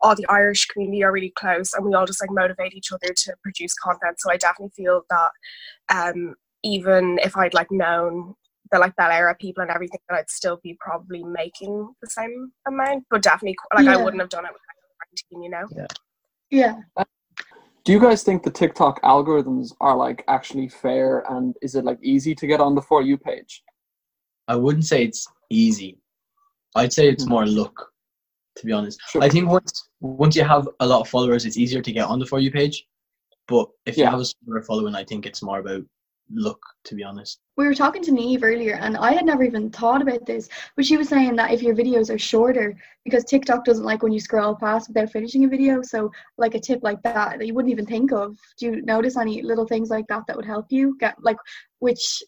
[0.02, 3.13] all the Irish community are really close, and we all just like motivate each other
[3.13, 4.19] to produce content.
[4.19, 5.32] So I definitely feel that
[5.93, 8.36] um, even if I'd like known
[8.71, 13.06] the like BelEire people and everything, that I'd still be probably making the same amount,
[13.10, 15.67] but definitely like I wouldn't have done it without quarantine, you know.
[15.76, 15.88] yeah.
[16.95, 17.06] Yeah.
[17.84, 21.99] Do you guys think the TikTok algorithms are like actually fair and is it like
[22.02, 23.62] easy to get on the For You page?
[24.47, 25.97] I wouldn't say it's easy.
[26.76, 27.30] I'd say it's Mhm.
[27.30, 27.91] more luck,
[28.55, 28.99] to be honest.
[29.09, 29.23] Sure.
[29.23, 32.19] I think once once you have a lot of followers, it's easier to get on
[32.19, 32.85] the for you page.
[33.47, 35.83] But if you have a smaller following, I think it's more about
[36.31, 37.39] luck, to be honest.
[37.57, 40.85] We were talking to Neve earlier, and I had never even thought about this, but
[40.85, 44.19] she was saying that if your videos are shorter, because TikTok doesn't like when you
[44.19, 47.71] scroll past without finishing a video, so like a tip like that that you wouldn't
[47.71, 48.37] even think of.
[48.57, 51.37] Do you notice any little things like that that would help you get like
[51.79, 52.23] which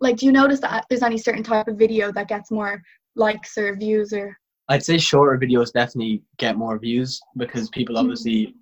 [0.00, 2.80] like do you notice that there's any certain type of video that gets more
[3.14, 4.36] likes or views or
[4.68, 8.00] I'd say shorter videos definitely get more views because people Mhm.
[8.00, 8.54] obviously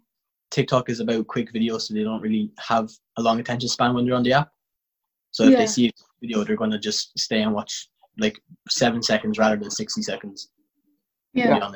[0.51, 4.05] TikTok is about quick videos, so they don't really have a long attention span when
[4.05, 4.53] they're on the app.
[5.31, 5.59] So if Yeah.
[5.59, 7.89] they see a video, they're gonna just stay and watch
[8.19, 10.51] like seven seconds rather than sixty seconds.
[11.33, 11.73] Yeah.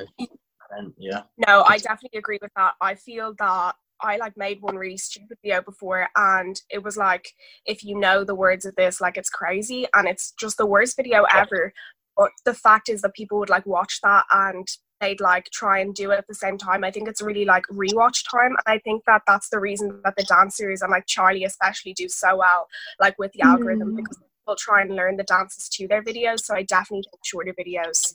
[0.71, 1.23] And yeah.
[1.47, 2.75] No, I definitely agree with that.
[2.79, 7.33] I feel that I like made one really stupid video before and it was like
[7.65, 10.95] if you know the words of this, like it's crazy and it's just the worst
[10.95, 11.73] video ever.
[12.19, 14.67] But the fact is that people would like watch that and
[14.99, 16.83] they'd like try and do it at the same time.
[16.83, 18.51] I think it's really like rewatch time.
[18.51, 22.09] And I think that that's the reason that the dancers and like Charli especially do
[22.09, 22.67] so well,
[22.99, 23.95] like with the algorithm Mm.
[23.95, 26.41] because people try and learn the dances to their videos.
[26.41, 28.13] So I definitely think shorter videos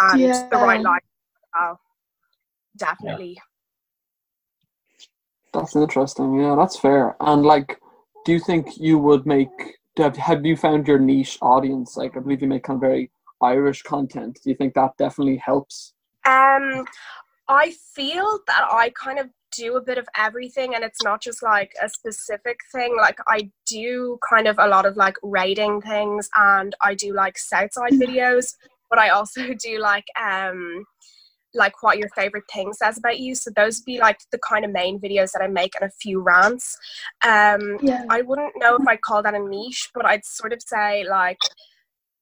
[0.00, 0.88] and the right Yeah.
[0.90, 1.00] line.
[1.54, 1.78] Wow.
[2.76, 3.40] Definitely.
[5.52, 6.40] That's interesting.
[6.40, 7.14] Yeah, that's fair.
[7.20, 7.80] And like,
[8.24, 9.78] do you think you would make?
[9.96, 11.96] Have, have you found your niche audience?
[11.96, 14.38] Like, I believe you make kind of very Irish content.
[14.42, 15.92] Do you think that definitely helps?
[16.26, 16.86] Um,
[17.48, 21.42] I feel that I kind of do a bit of everything, and it's not just
[21.42, 22.96] like a specific thing.
[22.96, 27.38] Like I do kind of a lot of like rating things, and I do like
[27.38, 28.54] Southside videos,
[28.90, 30.84] but I also do like um
[31.54, 33.34] like what your favorite thing says about you.
[33.34, 35.92] So those would be like the kind of main videos that I make and a
[36.00, 36.76] few rants.
[37.24, 38.04] Um, Yeah.
[38.10, 41.38] I wouldn't know if I'd call that a niche, but I'd sort of say like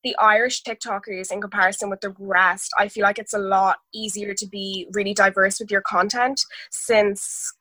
[0.04, 4.34] the Irish TikTokers in comparison with the rest, I feel like it's a lot easier
[4.34, 7.52] to be really diverse with your content since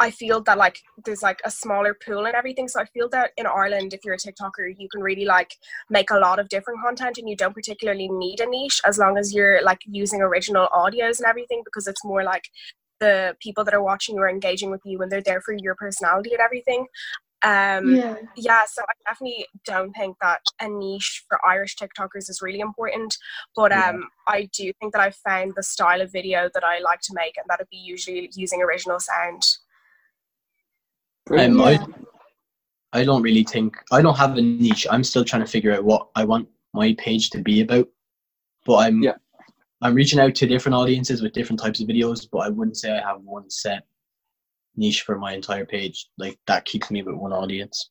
[0.00, 2.68] I feel that like there's like a smaller pool and everything.
[2.68, 5.54] So I feel that in Ireland, if you're a TikToker, you can really like
[5.90, 9.18] make a lot of different content and you don't particularly need a niche as long
[9.18, 12.44] as you're like using original audios and everything because it's more like
[13.00, 15.74] the people that are watching you are engaging with you and they're there for your
[15.74, 16.86] personality and everything.
[17.42, 18.16] Um, Yeah.
[18.36, 23.16] yeah, so I definitely don't think that a niche for Irish TikTokers is really important.
[23.56, 23.88] But Yeah.
[23.88, 27.14] um, I do think that I've found the style of video that I like to
[27.14, 29.42] make, and that'd be usually using original sound.
[31.26, 31.54] Brilliant.
[31.54, 31.86] Um, Yeah.
[32.92, 34.86] I, I don't really think I don't have a niche.
[34.90, 37.88] I'm still trying to figure out what I want my page to be about.
[38.66, 39.16] But I'm Yeah.
[39.82, 42.90] I'm reaching out to different audiences with different types of videos, but I wouldn't say
[42.92, 43.86] I have one set
[44.76, 46.08] niche for my entire page.
[46.18, 47.90] Like that keeps me with one audience.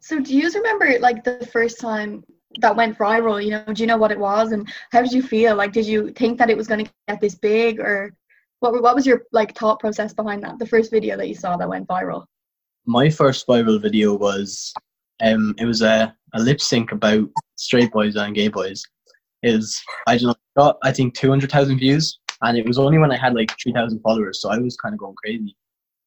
[0.00, 2.24] So do you remember like the first time
[2.60, 3.42] that went viral?
[3.42, 5.54] You know, do you know what it was and how did you feel?
[5.54, 8.14] Like, did you think that it was going to get this big, or
[8.60, 8.80] what?
[8.82, 10.58] What was your like thought process behind that?
[10.58, 12.24] The first video that you saw that went viral.
[12.86, 14.72] My first viral video was
[15.22, 18.82] um it was a, a lip sync about straight boys and gay boys.
[19.42, 22.98] Is I don't know got I think two hundred thousand views and it was only
[22.98, 25.56] when I had like three thousand followers, so I was kinda going crazy.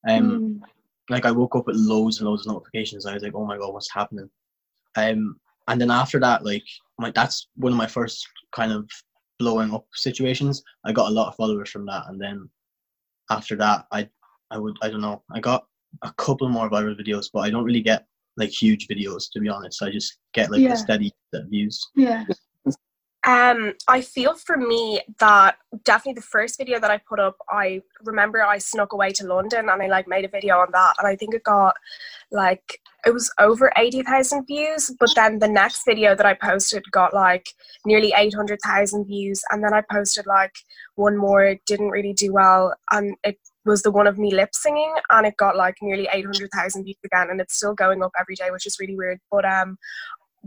[0.07, 0.61] Um Mm.
[1.09, 3.05] like I woke up with loads and loads of notifications.
[3.05, 4.29] I was like, oh my god, what's happening?
[4.95, 6.63] Um, and then after that, like
[6.99, 8.89] my that's one of my first kind of
[9.39, 10.63] blowing up situations.
[10.85, 12.49] I got a lot of followers from that, and then
[13.29, 14.09] after that, I
[14.51, 15.23] I would I don't know.
[15.31, 15.65] I got
[16.03, 18.05] a couple more viral videos, but I don't really get
[18.37, 19.81] like huge videos to be honest.
[19.81, 20.73] I just get like Yeah.
[20.73, 21.85] a steady set of views.
[21.95, 22.23] Yeah.
[23.25, 25.55] Um, I feel for me that
[25.85, 29.69] definitely the first video that I put up, I remember I snuck away to London
[29.69, 31.75] and I like made a video on that, and I think it got
[32.31, 34.91] like it was over eighty thousand views.
[34.99, 37.47] But then the next video that I posted got like
[37.85, 40.55] nearly eight hundred thousand views, and then I posted like
[40.95, 44.53] one more, it didn't really do well, and it was the one of me lip
[44.53, 48.03] singing, and it got like nearly eight hundred thousand views again, and it's still going
[48.03, 49.19] up every day, which is really weird.
[49.31, 49.77] But um,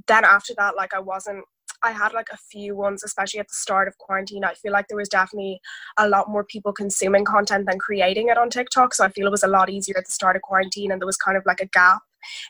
[0.06, 1.46] then after that, like I wasn't
[1.86, 4.44] I had like a few ones, especially at the start of quarantine.
[4.44, 5.60] I feel like there was definitely
[5.96, 8.92] a lot more people consuming content than creating it on TikTok.
[8.92, 11.06] So I feel it was a lot easier at the start of quarantine, and there
[11.06, 12.02] was kind of like a gap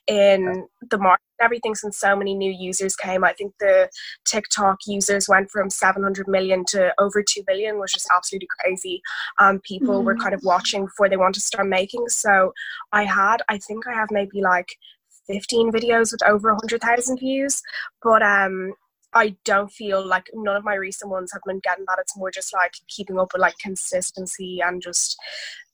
[0.06, 3.24] in the market and everything since so many new users came.
[3.24, 3.90] I think the
[4.24, 9.02] TikTok users went from 700 million to over 2 billion, which is absolutely crazy.
[9.38, 10.22] Um, people were Mhm.
[10.22, 12.08] kind of watching before they wanted to start making.
[12.08, 12.54] So
[12.92, 14.78] I had, I think I have maybe like
[15.26, 17.62] 15 videos with over 100,000 views,
[18.02, 18.72] but um,
[19.14, 21.98] I don't feel like none of my recent ones have been getting that.
[22.00, 25.16] It's more just like keeping up with like consistency and just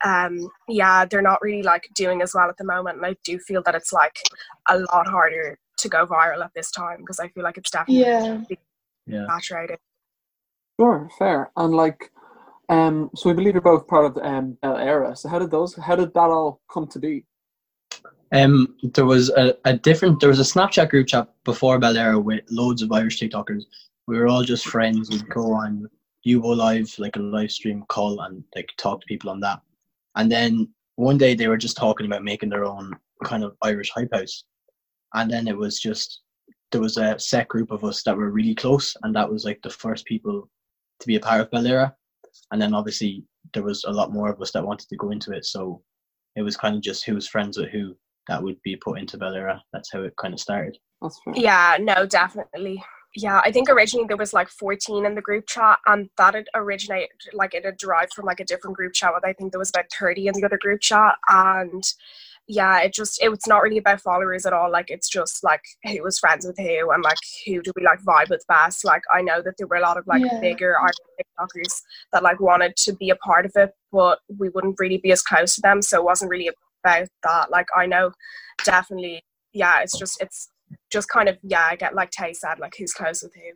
[0.04, 2.98] um yeah, they're not really like doing as well at the moment.
[2.98, 4.16] And I do feel that it's like
[4.68, 8.02] a lot harder to go viral at this time because I feel like it's definitely
[8.02, 8.40] Yeah.
[9.06, 9.26] Yeah.
[9.28, 9.78] saturated.
[10.80, 11.50] Sure, fair.
[11.56, 12.10] And like,
[12.68, 15.16] um, so we believe you're both part of the um, BelEire.
[15.16, 15.74] So how did those?
[15.74, 17.24] How did that all come to be?
[18.32, 20.20] Um, there was a, a different.
[20.20, 23.64] There was a Snapchat group chat before BelEire with loads of Irish TikTokers.
[24.06, 25.10] We were all just friends.
[25.10, 25.86] We'd go on
[26.26, 29.60] Yubo Live, like a live stream call, and like talk to people on that.
[30.16, 33.90] And then one day they were just talking about making their own kind of Irish
[33.90, 34.44] hype house.
[35.14, 36.22] And then it was just
[36.70, 39.60] there was a set group of us that were really close, and that was like
[39.62, 40.48] the first people
[41.00, 41.94] to be a part of Bel.
[42.50, 45.32] And then obviously there was a lot more of us that wanted to go into
[45.32, 45.82] it, so
[46.34, 47.94] it was kind of just who was friends with who
[48.28, 49.60] that would be put into BelEire.
[49.72, 50.78] That's how it kind of started.
[51.00, 51.18] That's.
[51.34, 52.82] Yeah, no, definitely.
[53.14, 56.46] Yeah, I think originally there was like 14 in the group chat, and that had
[56.54, 59.12] originated, like it had derived from like a different group chat.
[59.14, 61.84] But I think there was about 30 in the other group chat, and
[62.48, 64.70] yeah, it just it, it's not really about followers at all.
[64.70, 68.00] Like it's just like who was friends with who, and like who do we like
[68.02, 68.84] vibe with best.
[68.84, 70.40] Like I know that there were a lot of like Yeah.
[70.40, 71.82] bigger art TikTokers
[72.12, 75.22] that like wanted to be a part of it, but we wouldn't really be as
[75.22, 76.50] close to them, so it wasn't really
[76.84, 77.50] about that.
[77.50, 78.12] Like I know
[78.64, 80.48] definitely, yeah, it's just it's
[80.90, 83.52] just kind of yeah, I get like Tay said, like who's close with who.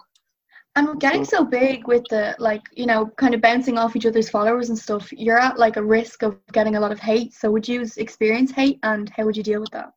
[0.76, 4.04] And with getting so big with the like, you know, kind of bouncing off each
[4.04, 7.32] other's followers and stuff, you're at like a risk of getting a lot of hate.
[7.32, 9.92] So would you experience hate and how would you deal with that?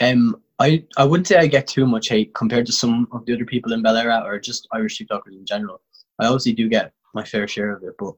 [0.00, 3.34] Um, I I wouldn't say I get too much hate compared to some of the
[3.34, 5.80] other people in BelEire or just Irish TikTokers in general.
[6.20, 8.14] I obviously do get my fair share of it, but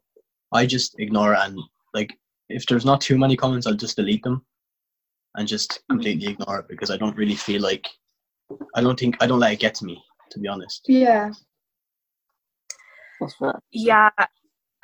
[0.53, 1.59] I just ignore it and
[1.95, 4.45] like if there's not too many comments, I'll just delete them
[5.35, 7.87] and just completely ignore it because I don't really feel like
[8.75, 10.85] I don't think I don't let it get to me to be honest.
[10.89, 11.33] Yeah.
[13.73, 14.11] Yeah.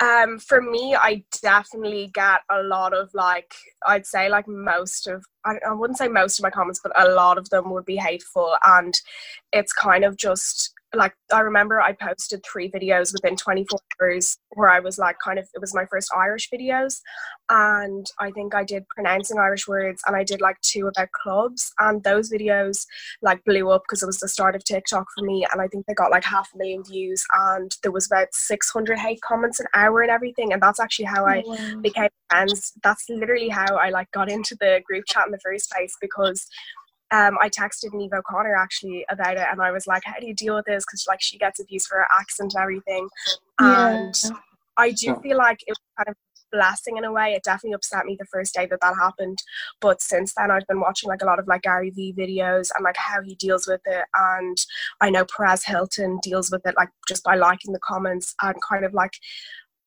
[0.01, 3.53] Um, for me, I definitely get a lot of like,
[3.87, 7.13] I'd say like most of, I, I wouldn't say most of my comments, but a
[7.13, 8.57] lot of them would be hateful.
[8.65, 8.99] And
[9.53, 14.69] it's kind of just like I remember I posted three videos within 24 hours where
[14.71, 17.01] I was like kind of it was my first Irish videos.
[17.51, 21.73] And I think I did pronouncing Irish words and I did like two about clubs.
[21.79, 22.87] And those videos
[23.23, 25.47] like blew up because it was the start of TikTok for me.
[25.53, 28.99] And I think they got like half a million views and there was about 600
[28.99, 30.53] hate comments an hour and everything.
[30.53, 31.81] And that's actually how I Oh, wow.
[31.83, 32.73] became friends.
[32.83, 36.47] That's literally how I like got into the group chat in the first place because
[37.13, 40.35] um, I texted Neve O'Connor actually about it, and I was like, "How do you
[40.35, 43.09] deal with this?" Because like she gets abused for her accent and everything,
[43.59, 44.31] and Yeah.
[44.79, 45.19] I do Yeah.
[45.21, 47.35] feel like it was kind of a blessing in a way.
[47.35, 49.39] It definitely upset me the first day that that happened,
[49.81, 52.83] but since then I've been watching like a lot of like Gary Vee videos and
[52.85, 54.57] like how he deals with it, and
[55.01, 58.85] I know Perez Hilton deals with it like just by liking the comments and kind
[58.85, 59.13] of like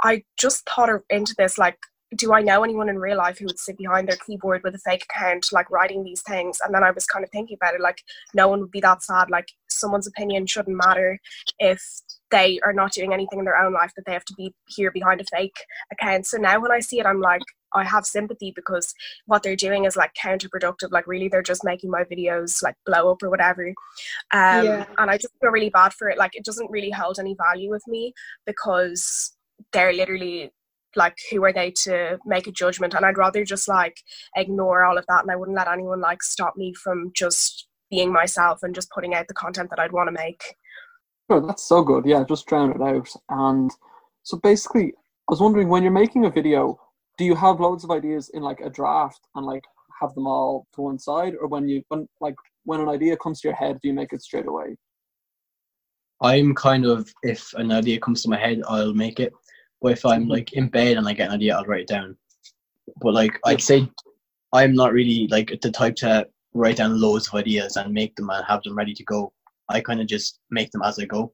[0.03, 1.77] I just thought of- into this like
[2.15, 4.79] do I know anyone in real life who would sit behind their keyboard with a
[4.79, 6.59] fake account, like writing these things?
[6.63, 8.01] And then I was kind of thinking about it, like
[8.33, 9.29] no one would be that sad.
[9.29, 11.19] Like someone's opinion shouldn't matter
[11.59, 11.81] if
[12.31, 14.91] they are not doing anything in their own life that they have to be here
[14.91, 15.57] behind a fake
[15.91, 16.25] account.
[16.25, 17.41] So now when I see it, I'm like,
[17.73, 18.93] I have sympathy because
[19.25, 20.91] what they're doing is like counterproductive.
[20.91, 23.67] Like really, they're just making my videos like blow up or whatever.
[24.31, 24.85] Um, Yeah.
[24.97, 26.17] And I just feel really bad for it.
[26.17, 28.13] Like it doesn't really hold any value with me
[28.45, 29.35] because
[29.71, 30.51] they're literally
[30.95, 33.97] like who are they to make a judgment and i'd rather just like
[34.35, 38.11] ignore all of that and i wouldn't let anyone like stop me from just being
[38.11, 40.41] myself and just putting out the content that i'd want to make
[41.29, 42.05] Sure, that's so good.
[42.05, 43.09] Yeah, just drown it out.
[43.29, 43.71] And
[44.23, 44.93] so basically,
[45.27, 46.79] I was wondering when you're making a video,
[47.17, 49.63] do you have loads of ideas in like a draft and like
[49.99, 53.41] have them all to one side, or when you when like when an idea comes
[53.41, 54.75] to your head, do you make it straight away?
[56.21, 59.33] I'm kind of if an idea comes to my head, I'll make it.
[59.85, 60.31] But if I'm mm-hmm.
[60.31, 62.17] like in bed and I get an idea, I'll write it down.
[63.01, 63.87] But like I'd say,
[64.51, 68.31] I'm not really like the type to write down loads of ideas and make them
[68.31, 69.31] and have them ready to go.
[69.69, 71.33] I kind of just make them as I go.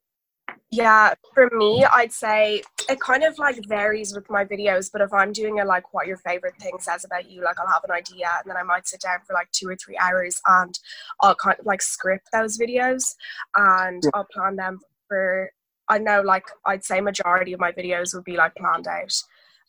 [0.73, 5.11] yeah for me i'd say it kind of like varies with my videos but if
[5.11, 7.91] i'm doing a like what your favorite thing says about you like i'll have an
[7.91, 10.79] idea and then i might sit down for like two or three hours and
[11.19, 13.15] i'll kind of like script those videos
[13.57, 15.51] and i'll plan them for
[15.89, 19.13] i know like i'd say majority of my videos would be like planned out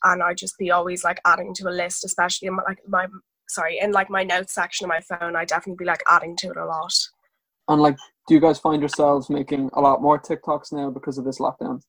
[0.04, 3.06] and i'd just be always like adding to a list especially in my, like my
[3.48, 6.50] sorry in like my notes section of my phone I'd definitely be like adding to
[6.50, 6.92] it a lot
[7.68, 7.96] And like,
[8.28, 11.80] do you guys find yourselves making a lot more TikToks now because of this lockdown?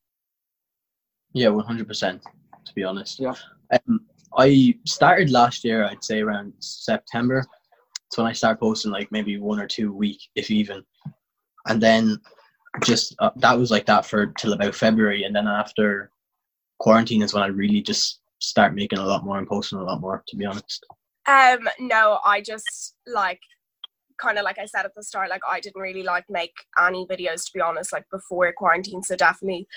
[1.33, 2.21] Yeah, one hundred percent.
[2.65, 3.19] To be honest.
[3.19, 3.33] Yeah.
[3.71, 4.01] Um,
[4.38, 5.86] I started last year.
[5.86, 7.43] I'd say around September.
[8.05, 10.83] That's when I started posting like maybe one or two a week, if even.
[11.67, 12.19] And then
[12.81, 16.12] just uh, that was like that for till about February, and then after
[16.79, 20.01] quarantine is when I really just start making a lot more and posting a lot
[20.01, 20.23] more.
[20.27, 20.86] To be honest.
[21.25, 23.39] Um, no, I just like
[24.17, 27.05] kind of like I said at the start, like I didn't really like make any
[27.07, 29.03] videos to be honest, like before quarantine.
[29.03, 29.67] So definitely,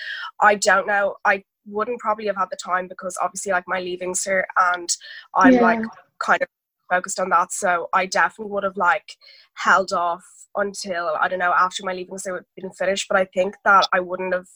[0.41, 1.15] I don't know.
[1.25, 4.95] I wouldn't probably have had the time because obviously like my leaving cert and
[5.35, 5.61] I'm Yeah.
[5.61, 5.79] like
[6.19, 6.47] kind of
[6.89, 7.51] focused on that.
[7.51, 9.17] So I definitely would have like
[9.53, 13.07] held off until I don't know after my leaving cert had been finished.
[13.09, 14.47] But I think that I wouldn't have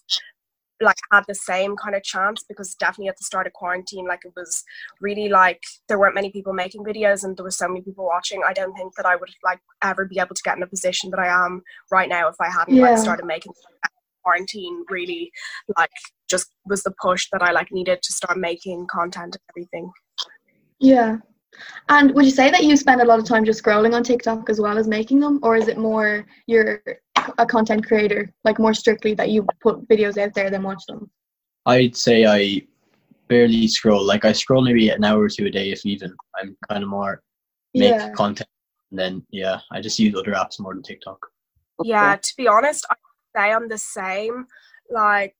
[0.82, 4.22] like had the same kind of chance because definitely at the start of quarantine like
[4.26, 4.64] it was
[5.00, 8.42] really like there weren't many people making videos and there were so many people watching
[8.48, 11.12] i don't think that i would like ever be able to get in a position
[11.12, 12.90] that i am right now if i hadn't Yeah.
[12.90, 13.52] like started making
[14.24, 15.32] quarantine really
[15.78, 15.92] like
[16.28, 19.92] just was the push that i like needed to start making content and everything
[20.80, 21.18] Yeah.
[21.90, 24.50] And would you say that you spend a lot of time just scrolling on TikTok
[24.50, 26.82] as well as making them, or is it more you're
[27.38, 31.10] a content creator, like more strictly that you put videos out there then watch them?
[31.66, 32.62] I'd say I
[33.28, 34.04] barely scroll.
[34.04, 36.16] Like I scroll maybe an hour or two a day, if even.
[36.40, 37.22] I'm kind of more
[37.74, 38.12] make Yeah.
[38.14, 38.50] content,
[38.92, 41.20] and then yeah, I just use other apps more than TikTok.
[41.84, 42.96] yeah to be honest i
[43.36, 44.46] say i'm the same
[44.92, 45.36] like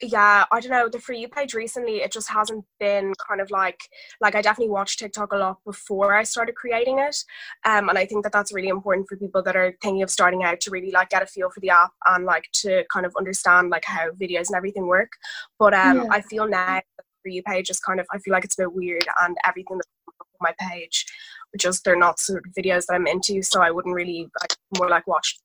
[0.00, 3.50] yeah i don't know the for you page recently it just hasn't been kind of
[3.50, 3.80] like
[4.20, 7.16] like i definitely watched tiktok a lot before i started creating it
[7.64, 10.44] um and i think that that's really important for people that are thinking of starting
[10.44, 13.12] out to really like get a feel for the app and like to kind of
[13.18, 15.10] understand like how videos and everything work
[15.58, 16.08] but um Yeah.
[16.12, 18.62] i feel now the for you page is kind of i feel like it's a
[18.62, 21.04] bit weird and everything that's on my page
[21.52, 24.54] which just they're not sort of videos that i'm into so i wouldn't really like
[24.78, 25.40] more like watch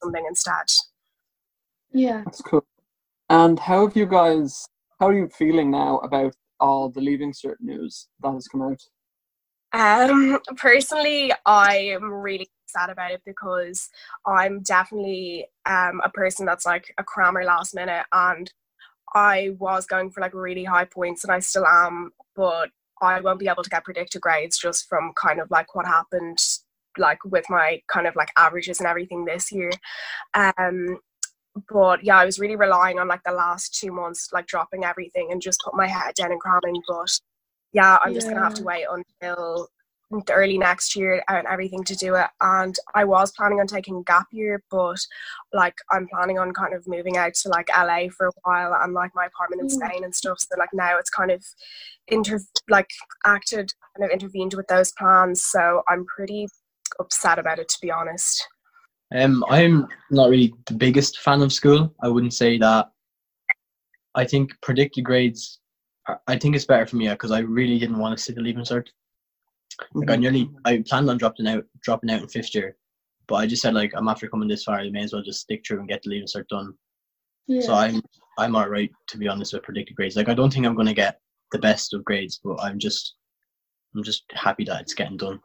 [0.00, 0.66] something instead
[1.92, 2.22] Yeah.
[2.24, 2.64] That's cool.
[3.28, 4.66] And how have you guys?
[5.00, 8.80] How are you feeling now about all the leaving cert news that has come out?
[9.72, 13.90] Um, personally, I'm really sad about it because
[14.26, 18.50] I'm definitely um a person that's like a crammer last minute, and
[19.14, 22.70] I was going for like really high points and I still am, but
[23.02, 26.38] I won't be able to get predicted grades just from kind of like what happened
[26.98, 29.70] like with my kind of like averages and everything this year.
[30.34, 30.98] Um
[31.70, 35.28] but yeah, I was really relying on like the last two months, like dropping everything
[35.30, 36.82] and just put my head down and cramming.
[36.88, 37.08] But
[37.72, 39.68] yeah, I'm just gonna have to wait until
[40.30, 42.28] early next year and everything to do it.
[42.40, 44.98] And I was planning on taking gap year, but
[45.52, 48.92] like I'm planning on kind of moving out to like LA for a while and
[48.92, 49.86] like my apartment in Mm.
[49.86, 50.38] Spain and stuff.
[50.40, 51.44] So like now it's kind of
[52.08, 52.90] inter like
[53.24, 55.42] acted kind of intervened with those plans.
[55.42, 56.48] So I'm pretty
[57.00, 58.46] upset about it to be honest.
[59.14, 61.94] Um, I'm not really the biggest fan of school.
[62.02, 62.90] I wouldn't say that.
[64.14, 65.60] I think predicted grades.
[66.26, 68.64] I think it's better for me because I really didn't want to sit the leaving
[68.64, 68.86] cert.
[69.92, 72.76] Like I nearly, I planned on dropping out, dropping out in fifth year,
[73.26, 75.40] but I just said like I'm after coming this far, I may as well just
[75.40, 76.74] stick through and get the leaving cert done.
[77.46, 77.60] Yeah.
[77.60, 78.00] So I'm,
[78.38, 80.16] I'm alright to be honest with predicted grades.
[80.16, 81.20] Like I don't think I'm gonna get
[81.52, 83.16] the best of grades, but I'm just,
[83.94, 85.40] I'm just happy that it's getting done.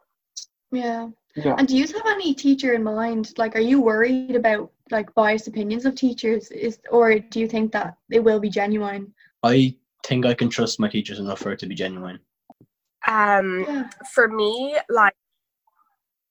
[0.70, 1.08] Yeah.
[1.36, 1.54] Yeah.
[1.56, 3.32] And do you have any teacher in mind?
[3.38, 6.50] Like, are you worried about like biased opinions of teachers?
[6.50, 9.14] Is or do you think that it will be genuine?
[9.42, 9.74] I
[10.04, 12.18] think I can trust my teachers enough for it to be genuine.
[13.08, 13.88] Um Yeah.
[14.14, 15.14] for me, like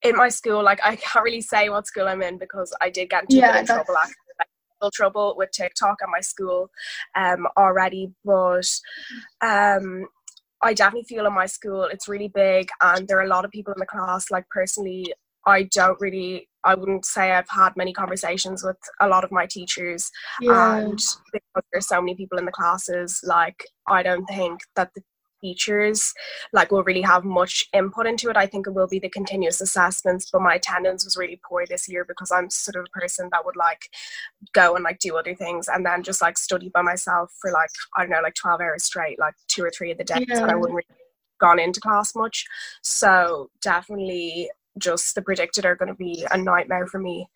[0.03, 3.09] in my school, like I can't really say what school I'm in because I did
[3.09, 4.15] get into Yeah, bit trouble that's- actually.
[4.39, 4.47] Like,
[4.93, 6.69] trouble with TikTok at my school
[7.15, 8.67] um already, but
[9.41, 10.07] um
[10.63, 13.51] I definitely feel in my school it's really big and there are a lot of
[13.51, 14.29] people in the class.
[14.31, 15.13] Like personally,
[15.45, 19.47] I don't really I wouldn't say I've had many conversations with a lot of my
[19.47, 20.77] teachers Yeah.
[20.77, 20.99] and
[21.33, 25.01] because there's so many people in the classes like i don't think that the
[25.41, 26.13] teachers
[26.53, 28.37] like will really have much input into it.
[28.37, 31.89] I think it will be the continuous assessments but my attendance was really poor this
[31.89, 33.89] year because i'm sort of a person that would like
[34.53, 37.69] go and like do other things and then just like study by myself for like
[37.97, 40.51] i don't know like 12 hours straight like two or three of the days and
[40.51, 41.01] i wouldn't really
[41.41, 42.45] gone into class much.
[42.83, 47.27] So definitely just the predicted are going to be a nightmare for me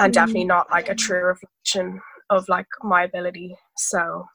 [0.00, 0.14] and Mm.
[0.14, 2.00] definitely not like a true reflection
[2.30, 3.56] of like my ability.
[3.76, 4.26] So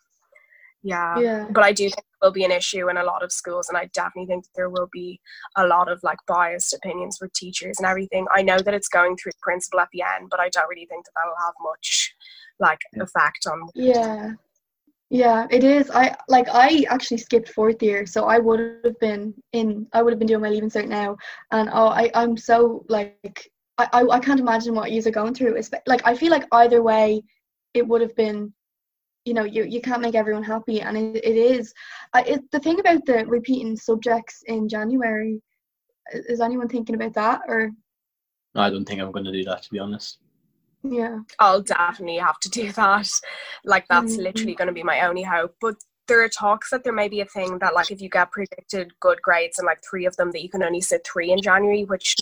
[0.84, 1.47] yeah Yeah.
[1.51, 3.78] but i do think it will be an issue in a lot of schools and
[3.78, 5.19] i definitely think that there will be
[5.57, 9.15] a lot of like biased opinions with teachers and everything i know that it's going
[9.17, 11.53] through the principal at the end but i don't really think that that will have
[11.61, 12.15] much
[12.59, 14.34] like effect on Yeah.
[15.09, 15.89] Yeah, it is.
[15.89, 20.11] I like I actually skipped fourth year, so I would have been in I would
[20.11, 21.15] have been doing my leaving cert now.
[21.51, 25.53] And oh I, I'm so like I, I, I can't imagine what you're going through.
[25.53, 27.21] Espe- Like I feel like either way
[27.73, 28.53] it would have been
[29.28, 31.73] you know, you, you can't make everyone happy and it, it is.
[32.13, 35.41] I, it, the thing about the repeating subjects in January,
[36.13, 37.71] is anyone thinking about that or
[38.55, 40.19] No, I don't think I'm gonna do that to be honest.
[40.84, 41.19] yeah.
[41.39, 43.09] I'll definitely have to do that.
[43.65, 44.23] Like that's Mhm.
[44.23, 45.55] literally going to be my only hope.
[45.59, 45.75] But
[46.07, 48.97] there are talks that there may be a thing that like if you get predicted
[49.01, 51.84] good grades and like three of them that you can only sit three in January,
[51.84, 52.15] which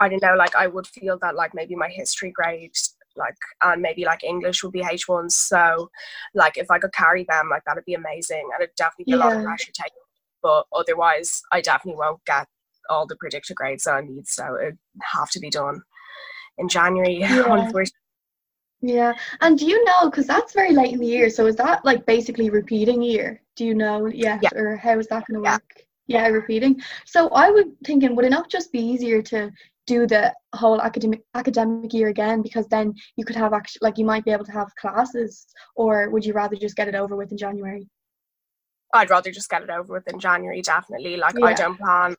[0.00, 0.34] I don't know.
[0.34, 2.76] Like I would feel that like maybe my history grade
[3.16, 5.30] like and maybe like English would be H1.
[5.30, 5.90] So
[6.34, 9.16] like if I could carry them, like that'd be amazing and it'd definitely be a
[9.16, 9.44] lot of Yeah.
[9.44, 9.96] pressure taken.
[10.42, 12.46] But otherwise, I definitely won't get
[12.88, 14.26] all the predicted grades that I need.
[14.28, 15.82] So it'd have to be done
[16.58, 17.18] in January.
[17.18, 17.44] Yeah.
[17.46, 17.92] Unfortunately.
[18.80, 21.30] Yeah, and do you know because that's very late in the year?
[21.30, 23.42] So is that like basically repeating year?
[23.56, 24.50] Do you know yet, Yeah.
[24.54, 25.54] or how is that going to Yeah.
[25.54, 25.84] work?
[26.06, 26.80] Yeah, repeating.
[27.04, 29.50] So I would thinking, would it not just be easier to
[29.88, 34.04] do the whole academic academic year again because then you could have actually like you
[34.04, 37.32] might be able to have classes, or would you rather just get it over with
[37.32, 37.88] in January?
[38.94, 41.16] I'd rather just get it over with in January, definitely.
[41.16, 42.14] Like I don't plan.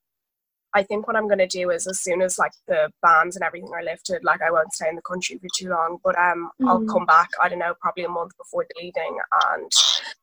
[0.75, 3.71] I think what I'm gonna do is as soon as like the bans and everything
[3.73, 5.97] are lifted, like I won't stay in the country for too long.
[6.03, 6.87] But um, I'll Mm.
[6.93, 7.29] come back.
[7.41, 9.17] I don't know, probably a month before the leaving,
[9.47, 9.71] and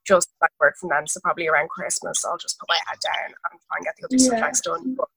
[0.07, 1.07] just like work from then.
[1.09, 4.05] So probably around Christmas, I'll just put my head down and try and get the
[4.07, 4.28] other Yeah.
[4.30, 4.94] subjects done.
[4.97, 5.09] But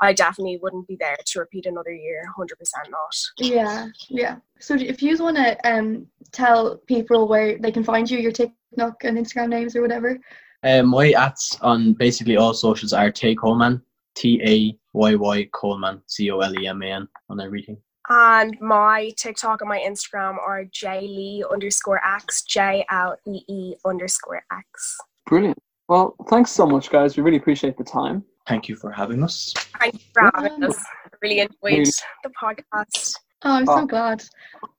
[0.00, 2.22] I definitely wouldn't be there to repeat another year.
[2.36, 3.16] Hundred percent not.
[3.38, 4.36] Yeah, yeah.
[4.60, 9.04] So if you want to um tell people where they can find you, your TikTok
[9.04, 10.18] and Instagram names or whatever.
[10.62, 13.80] Uh, my ads on basically all socials are Tay Coleman,
[14.14, 17.78] T A Y Y Coleman, C O L E M A N on everything.
[18.10, 24.42] And my TikTok and my Instagram are jlee underscore x, J L E E underscore
[24.50, 24.96] x.
[25.26, 25.58] Brilliant.
[25.88, 27.16] Well, thanks so much, guys.
[27.16, 28.24] We really appreciate the time.
[28.48, 29.52] Thank you for having us.
[29.78, 30.68] Thank you for having Yeah.
[30.68, 30.76] us.
[30.78, 31.84] I really enjoyed Really.
[32.24, 33.14] the podcast.
[33.44, 33.76] Oh, I'm Oh.
[33.80, 34.24] so glad.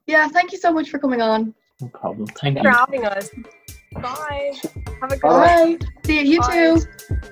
[0.07, 1.53] Yeah, thank you so much for coming on.
[1.79, 2.25] No problem.
[2.27, 2.63] Thank Thank you.
[2.63, 3.29] you for having us.
[3.93, 4.53] Bye.
[5.01, 5.77] Have a good Bye.
[5.77, 5.79] Bye.
[6.05, 6.25] See you.
[6.33, 6.53] You Bye.
[6.53, 7.29] too.